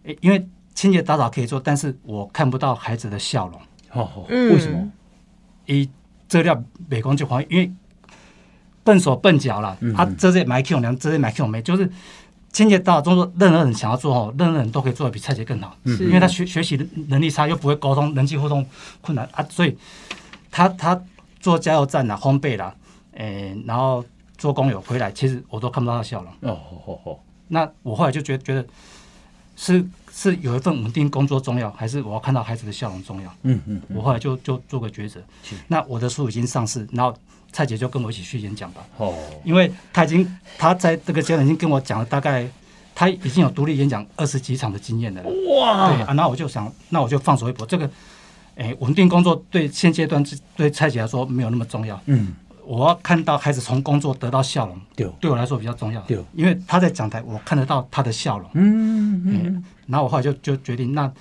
[0.03, 0.47] 诶因为
[0.79, 3.59] 清洁打扫可以做，但是我看不到孩子的笑容。
[3.89, 4.89] 好好，嗯为什么？
[5.65, 5.89] 伊
[6.25, 7.69] 这料美工就黄，因为
[8.81, 11.91] 笨手笨脚啦，嗯啊，这些买 Q 娘，这些买 Q 妹，就是
[12.53, 16.77] 清洁打扫动作，任何人想要做哦，任何人都可以做的比蔡姐更好，是因为他学学习
[17.09, 18.65] 能力差，又不会沟通，人际互动
[19.01, 19.77] 困难啊，所以
[20.49, 20.97] 他他
[21.41, 22.73] 做加油站啦、烘焙啦，
[23.15, 24.05] 诶、然后
[24.37, 26.31] 做工友回来，其实我都看不到他笑容。
[26.49, 27.19] 哦，好好好，
[27.49, 28.65] 那我后来就觉得觉得
[29.57, 33.33] 是是有一份稳定工作重要，还是我要看到孩子的笑容重要？
[33.43, 35.21] 嗯嗯，我后来就就做个抉择。
[35.67, 37.15] 那我的书已经上市，然后
[37.51, 42.47] 蔡姐就跟我一起去演讲吧，哦，因为她已经她在这个阶段已经跟我讲了大概。
[42.95, 47.65] 她已经有独立演讲二十几场的经验了，哇对哇，啊，那我就想，那我就放手一搏。
[47.65, 47.89] 这个，
[48.57, 50.21] 哎，稳定工作对现阶段
[50.57, 51.97] 对蔡姐来说没有那么重要。
[52.07, 52.33] 嗯，
[52.69, 55.99] 我要看到孩子从工作得到笑容，对，对我来说比较重要。
[56.01, 58.47] 对因为他在讲台，我看得到他的笑容。
[58.53, 61.11] 嗯嗯，然后我后来就就决定，那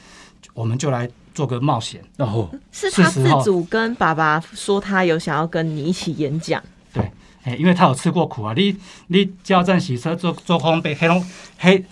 [0.53, 2.03] 我们就来做个冒险。
[2.19, 7.11] 然后是他自主跟爸爸说他有想要跟你一起演讲，对，
[7.45, 8.77] 哎，因为他有吃过苦啊，你
[9.07, 11.25] 你加油站洗车做做烘焙，黑龙
[11.57, 11.83] 黑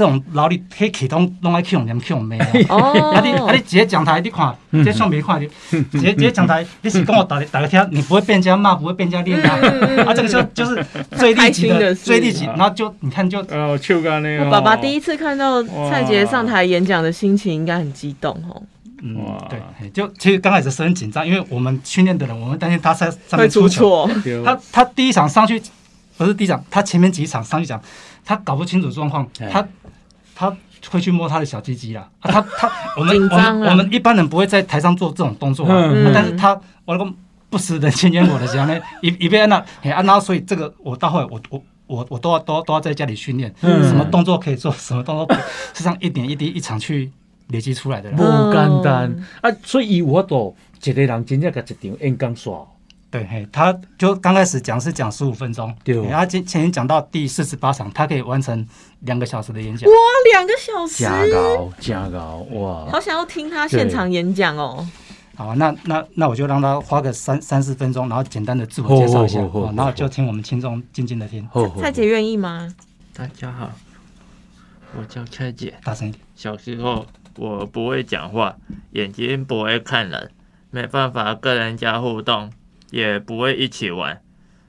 [0.00, 2.48] 这种劳力黑启动弄来 Q 连 Q 没啊。
[2.70, 3.12] 哦。
[3.14, 5.46] 啊你啊你直接讲台，你看，这相没看，你
[5.92, 9.58] 直接直接讲台， 你是跟我打打个天，你不会被人家骂，不会被人家练啊，
[10.06, 10.82] 啊，这个就就是
[11.18, 18.62] 最立即的 最立即，然后就你看就呃，秋干那我爸爸第一次看到蔡杰上台演讲的心情应该很激动哦，
[19.02, 19.18] 嗯，
[19.50, 23.68] 对，就其实刚开始是很紧张，因为我们训练的人，我们担心他在上面出。
[23.68, 24.08] 错，
[24.42, 25.60] 他他第一场上去
[26.16, 27.80] 不是第一场，他前面几场上去讲，
[28.24, 29.66] 他搞不清楚状况哎，他
[30.40, 30.56] 他
[30.90, 32.08] 会去摸他的小鸡鸡啦。
[32.20, 37.12] 啊，他他 我们我们我们一般人不会在台上做这种动作啊，嗯啊但是他我那个
[37.50, 41.62] 不食人间烟火的讲呢， 一一边那嘿啊，然后所以这个我到后来我我。
[41.90, 45.42] 我我都要都要都要在家里训练，嗯什么动作可以做，什么动作不可以，
[45.74, 47.10] 是这样一点一滴一场去
[47.48, 48.16] 累积出来的啦。
[48.16, 48.22] 不
[48.52, 49.12] 简单
[49.42, 52.64] 啊，所以伊有法度一个人真正甲一场演讲煞，
[53.10, 58.64] 对，嘿，他就刚开始讲是讲十五分钟，对嘿他今前天讲到第四十八场，他可以完成
[59.00, 59.90] 两个小时的演讲。
[59.90, 59.96] 哇，
[60.32, 62.86] 两个小时，加高加高哇！
[62.88, 64.86] 好想要听他现场演讲哦。
[65.34, 69.40] 好，那那那我就让他花个三三四分钟，然后简单的自我介绍一下，
[69.74, 71.48] 然后就听我们听众静静的听，
[71.80, 72.72] 蔡姐愿意吗？
[73.12, 73.72] 大家好，
[74.96, 75.74] 我叫蔡姐。
[75.82, 76.22] 大声一点。
[76.36, 77.04] 小时候
[77.36, 78.54] 我不会讲话，
[78.92, 80.30] 眼睛不会看人，
[80.70, 82.50] 没办法跟人家互动，
[82.90, 84.22] 也不会一起玩。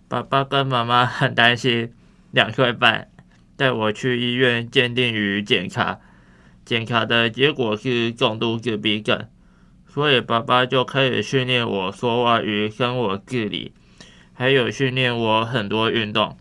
[0.08, 1.94] 爸爸跟妈妈很担心，
[2.32, 3.10] 两岁半
[3.56, 6.00] 带我去医院鉴定与检查，
[6.66, 9.28] 检查的结果是重度自闭症，
[9.88, 13.74] 所以爸爸就开始训练我说话与生活自理，
[14.34, 16.38] 还有训练我很多运动。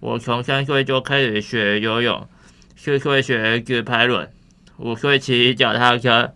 [0.00, 2.28] 我从三岁就开始学游泳，
[2.76, 4.30] 四岁学自拍轮，
[4.76, 6.34] 五岁骑脚踏车，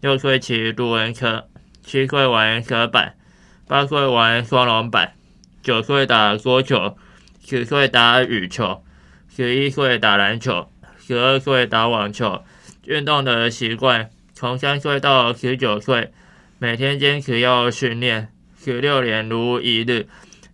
[0.00, 1.46] 六岁骑独轮车，
[1.82, 3.14] 七岁玩蛇板，
[3.72, 5.14] 八岁玩双龙板，
[5.62, 6.94] 九岁打桌球，
[7.42, 8.84] 十岁打羽球，
[9.34, 12.42] 十一岁打篮球，十二岁打网球。
[12.84, 16.12] 运动的习惯从三岁到十九岁，
[16.58, 18.28] 每天坚持要训练，
[18.62, 20.06] 十六年如一日，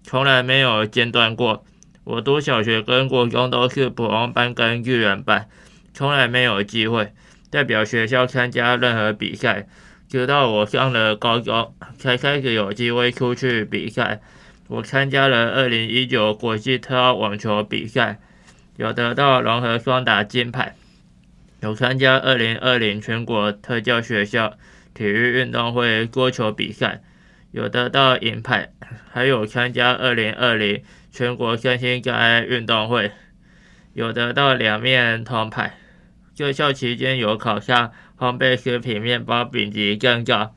[0.05, 1.65] 从来没有间断过。
[2.05, 5.49] 我读小学跟国中都是普通班跟育人班，
[5.93, 7.13] 从来没有机会
[7.51, 9.67] 代表学校参加任何比赛。
[10.09, 14.21] 直到我上了高中，才开始有机会出去比赛。
[14.69, 18.19] 我参加了二零一九国际特奥网球比赛，
[18.77, 20.75] 有得到融合双打金牌，
[21.61, 24.57] 有参加二零二零全国特教学校
[24.95, 27.03] 体育运动会桌球比赛，
[27.51, 28.73] 有得到银牌，
[29.11, 33.13] 还有参加二零二零全国身心障碍运动会，
[33.93, 35.79] 有得到两面铜牌。
[36.35, 40.55] 在校期间有考上烘焙食品面包丙级证照，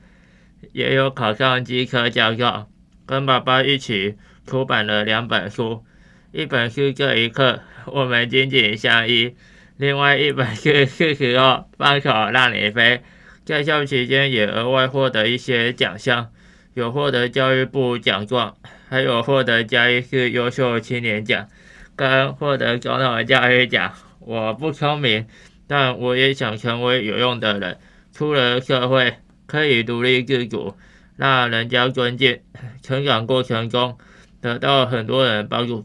[0.74, 2.68] 也有考上机科驾照。
[3.06, 4.16] 跟爸爸一起
[4.48, 5.84] 出版了两本书，
[6.32, 9.30] 一本是《这一刻我们紧紧相依》，
[9.78, 12.98] 另外一本是《是时候放手让你飞》。
[13.44, 16.30] 在校期间也额外获得一些奖项，
[16.74, 18.56] 有获得教育部奖状，
[18.88, 21.48] 还有获得嘉义市优秀青年奖，
[21.96, 23.92] 跟获得总统教育奖。
[24.20, 25.26] 我不聪明，
[25.72, 27.78] 但我也想成为有用的人。
[28.12, 29.16] 出了社会，
[29.48, 30.76] 可以独立自主，
[31.16, 32.42] 让人家尊敬。
[32.84, 33.98] 成长过程中，
[34.42, 35.82] 得到很多人帮助，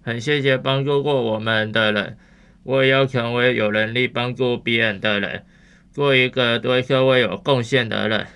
[0.00, 2.16] 很谢谢帮助过我们的人。
[2.62, 5.44] 我也要成为有能力帮助别人的人，
[5.92, 8.26] 做一个对社会有贡献的人。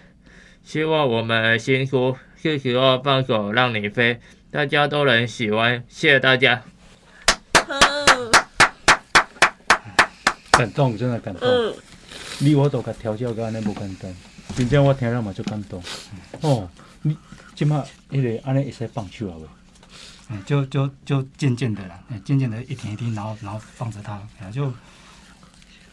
[0.62, 5.82] 希望我们新书是时候放手让你飞，大家都能喜欢。
[5.88, 6.62] 谢谢大家。
[10.52, 11.48] 感动，真的感动。
[11.48, 11.74] 嗯，
[12.38, 14.14] 你我都甲调教到安尼无简单，
[14.54, 15.82] 真正我听了嘛就感动。
[16.42, 16.68] 哦，
[17.02, 17.16] 你
[17.54, 19.46] 即马迄个安尼会使放手啊未？
[20.28, 24.72] 嗯，就就就渐渐的啦，嗯渐渐的一点一滴，然后然后放着它，哎呀就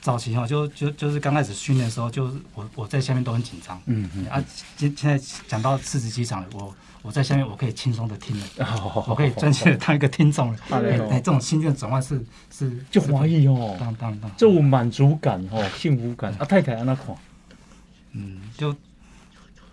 [0.01, 4.25] 早期哈，就就就是刚开始训练的时候，就是我我在下面都很紧张，嗯嗯。
[4.27, 4.43] 啊，
[4.77, 8.45] 现现在讲到四十几场了，我我在下面我可以轻松的听了，
[8.83, 9.77] 哦我可以专心的。
[9.77, 16.33] 当一个听众了，哎哎，这种心境转换是是就怀疑哦，当当当，这种满足感哦，幸福感。
[16.33, 17.17] 啊，太太安那款？
[18.11, 18.75] 嗯，就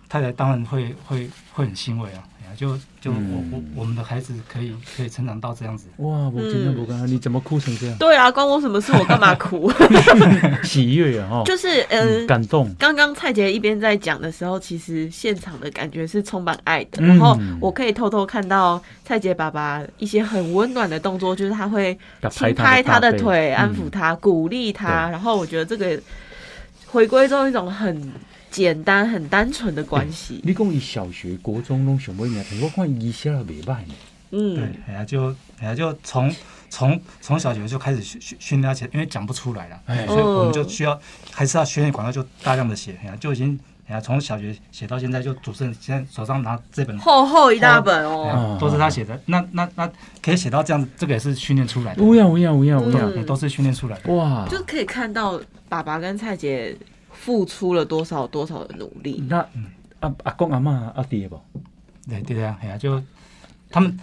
[0.07, 2.23] 太太当然会会会很欣慰啊，
[2.57, 7.95] 就就我嗯我我们的孩子可以可以成长到这样子，哇，我真的不敢，你怎么哭成这样？
[7.99, 8.91] 对啊，关我什么事？
[8.93, 9.71] 我干嘛哭？
[10.63, 12.25] 喜悦啊，哈，就是嗯。
[12.27, 12.73] 感动。
[12.79, 17.01] 刚刚蔡杰一边在讲的时候，其实现场的感觉是充满爱的。
[17.01, 21.97] 嗯然后我可以偷偷看到蔡杰爸爸一些很温暖的动作，就是他会
[22.31, 25.07] 轻拍他的腿，安抚他，鼓励他。
[25.09, 25.99] 然后我觉得这个
[26.87, 28.11] 回归中一种很
[28.57, 30.41] 简单、很单纯的关系。
[30.43, 33.93] 你讲伊小学、国中拢上尾名，我看伊写了袂歹呢。
[34.31, 35.29] 对嗯，，哎呀，就
[35.59, 36.33] 哎呀，就从
[36.71, 40.99] 从从小学就开始训训训练起来，因为讲不出来了，哎所以我们哦就需要
[41.31, 48.57] 还是要训练广告，就大量的写，哎呀，就已经哎呀，从小学写到现在，就主持人现在手上拿这本，厚厚一大本哎哦。
[48.59, 49.87] 都是他写的，那那那
[50.19, 54.11] 可以写到这样子，这个也是训练出来的，有呀有呀有呀有呀，嗯哎都是训练出来的。
[54.13, 54.47] 哇！
[54.49, 55.39] 就可以看到
[55.69, 56.75] 爸爸跟蔡姐
[57.19, 59.23] 付出了多少多少的努力。
[59.27, 59.37] 那
[59.99, 61.39] 阿阿公阿妈阿爹不？
[62.07, 63.01] 对对啊，哎呀，就
[63.69, 63.99] 他们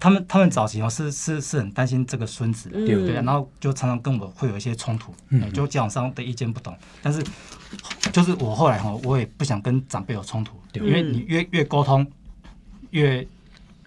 [0.00, 3.14] 他们他们早期哦是是是很担心这个孙子对不对？
[3.14, 6.76] 然后就常常跟我会有一些冲突，嗯哎就家长上的意见不同。
[7.00, 7.22] 但是
[8.12, 12.06] 就是我后来哈，我也不想跟长辈有冲突，对因为你越越沟通
[12.90, 13.26] 越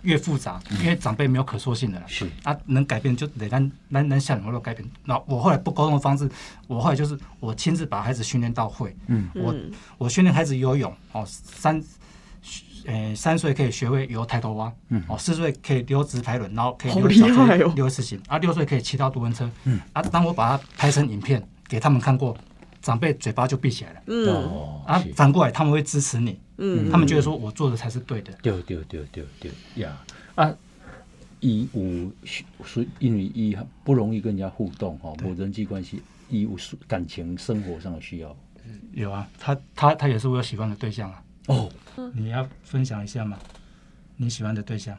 [0.02, 2.06] 越复杂，因为长辈没有可塑性的了。
[2.08, 2.30] 是。
[2.44, 4.88] 啊，能改变就得咱咱咱下能够改变。
[5.06, 6.30] 那我后来不沟通的方式，
[6.68, 8.96] 我后来就是我亲自把孩子训练到会。
[9.08, 9.30] 嗯。
[9.36, 9.72] 我嗯。
[9.98, 11.84] 我训练孩子游泳，哦，三，
[12.86, 15.04] 呃，三岁可以学会游抬头蛙，嗯。
[15.08, 17.66] 哦，四岁可以溜直排轮，然后可以好溜小厉害哦。
[17.66, 22.38] 追、溜四行，啊，六岁可以骑到独轮车，嗯，啊，当我把它拍成影片给他们看过，
[22.82, 24.28] 长辈嘴巴就闭起来了，嗯。
[24.30, 29.98] 哦，啊，反过来他们会支持你，嗯，他们觉得说我做的才是对的，对对对对对呀
[30.36, 30.56] 啊！
[31.40, 32.12] 伊有
[32.66, 35.30] 是因为伊不容易跟人家互动哈，对。
[35.30, 38.36] 无人际关系，伊有感情生活上的需要。
[38.94, 41.70] 有啊，他他他也是我有喜欢的对象啊，哦。
[42.14, 43.38] 你要分享一下吗？
[44.16, 44.98] 你喜欢的对象？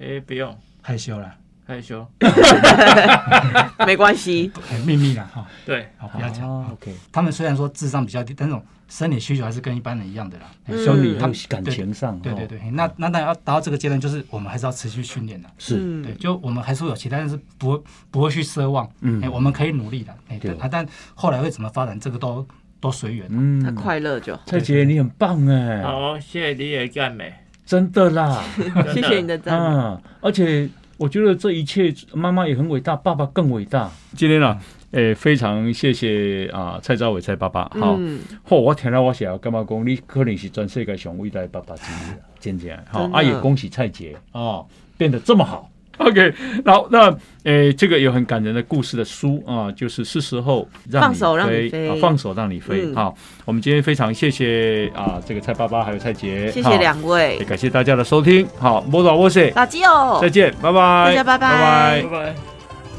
[0.00, 0.56] 哎，不用。
[0.80, 1.36] 害羞了，
[1.68, 2.04] 害羞。
[3.86, 4.50] 没关系。
[4.70, 6.50] 很秘密啦哈，对，好不要讲。
[6.50, 10.46] 啊 OK，他们虽然说智商比较低，但那种生理需求还是跟一般人一样的啦。
[10.66, 15.48] 嗯兄弟还有他们感情上，对对哦，对，那那当然要达到这个阶段，就是我们还是要持续训练的。
[15.58, 18.90] 是，嗯对，就我们还是会有期待，但是不会不会去奢望。
[19.02, 20.14] 嗯哎，我们可以努力的。
[20.28, 22.46] 哎，对但后来会怎么发展，这个都
[22.80, 23.26] 都随缘。
[23.30, 24.40] 嗯他快乐就好。
[24.46, 27.30] 蔡姐你很棒哎，好，谢谢你的赞美。
[27.66, 28.42] 真的啦，
[28.94, 29.76] 谢谢你的赞美。
[29.76, 30.66] 啊，而且
[30.98, 33.88] 我觉得这一切，妈妈也很伟大，爸爸更伟大。
[34.16, 43.16] 今天啊，诶、非常谢谢啊，蔡兆伟蔡爸爸，好、嗯，嚯、我听了我想干嘛讲，你可能是全世界上伟大的爸爸之一了，真正好，真的。
[43.16, 44.64] 啊也恭喜蔡姐啊，
[44.96, 45.70] 变得这么好。
[46.06, 46.32] OK，
[46.64, 52.82] 好那诶，这个有很感人的故事的书啊，就是是时候让放手让你飞放手让你飞。
[52.86, 58.46] 嗯好，我们今天非常谢谢啊，这个蔡爸爸还有蔡杰，谢好谢两位也，感谢大家的收听。
[58.58, 60.28] 好，摩爪摸塞，垃圾哦再。
[60.30, 62.34] 见，拜拜，大家拜拜拜拜拜。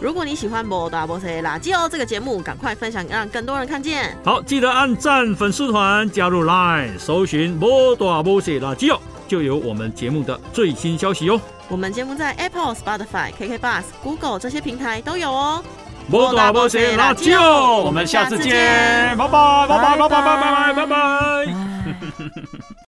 [0.02, 4.18] 如果你喜欢《摩大波塞垃圾哦》这个节目，赶快分享，让更多人看见。
[4.26, 11.40] 好，记得按赞粉丝团，加入 Line，搜寻“摩大摩西垃圾哦”，就有我们节目的最新消息哦。
[11.70, 15.64] 我们节目在 Apple、Spotify、KK Bus、Google 这些平台都有哦。
[17.86, 22.59] 我们下次见，拜拜，拜拜，拜拜，拜拜，拜拜，拜拜。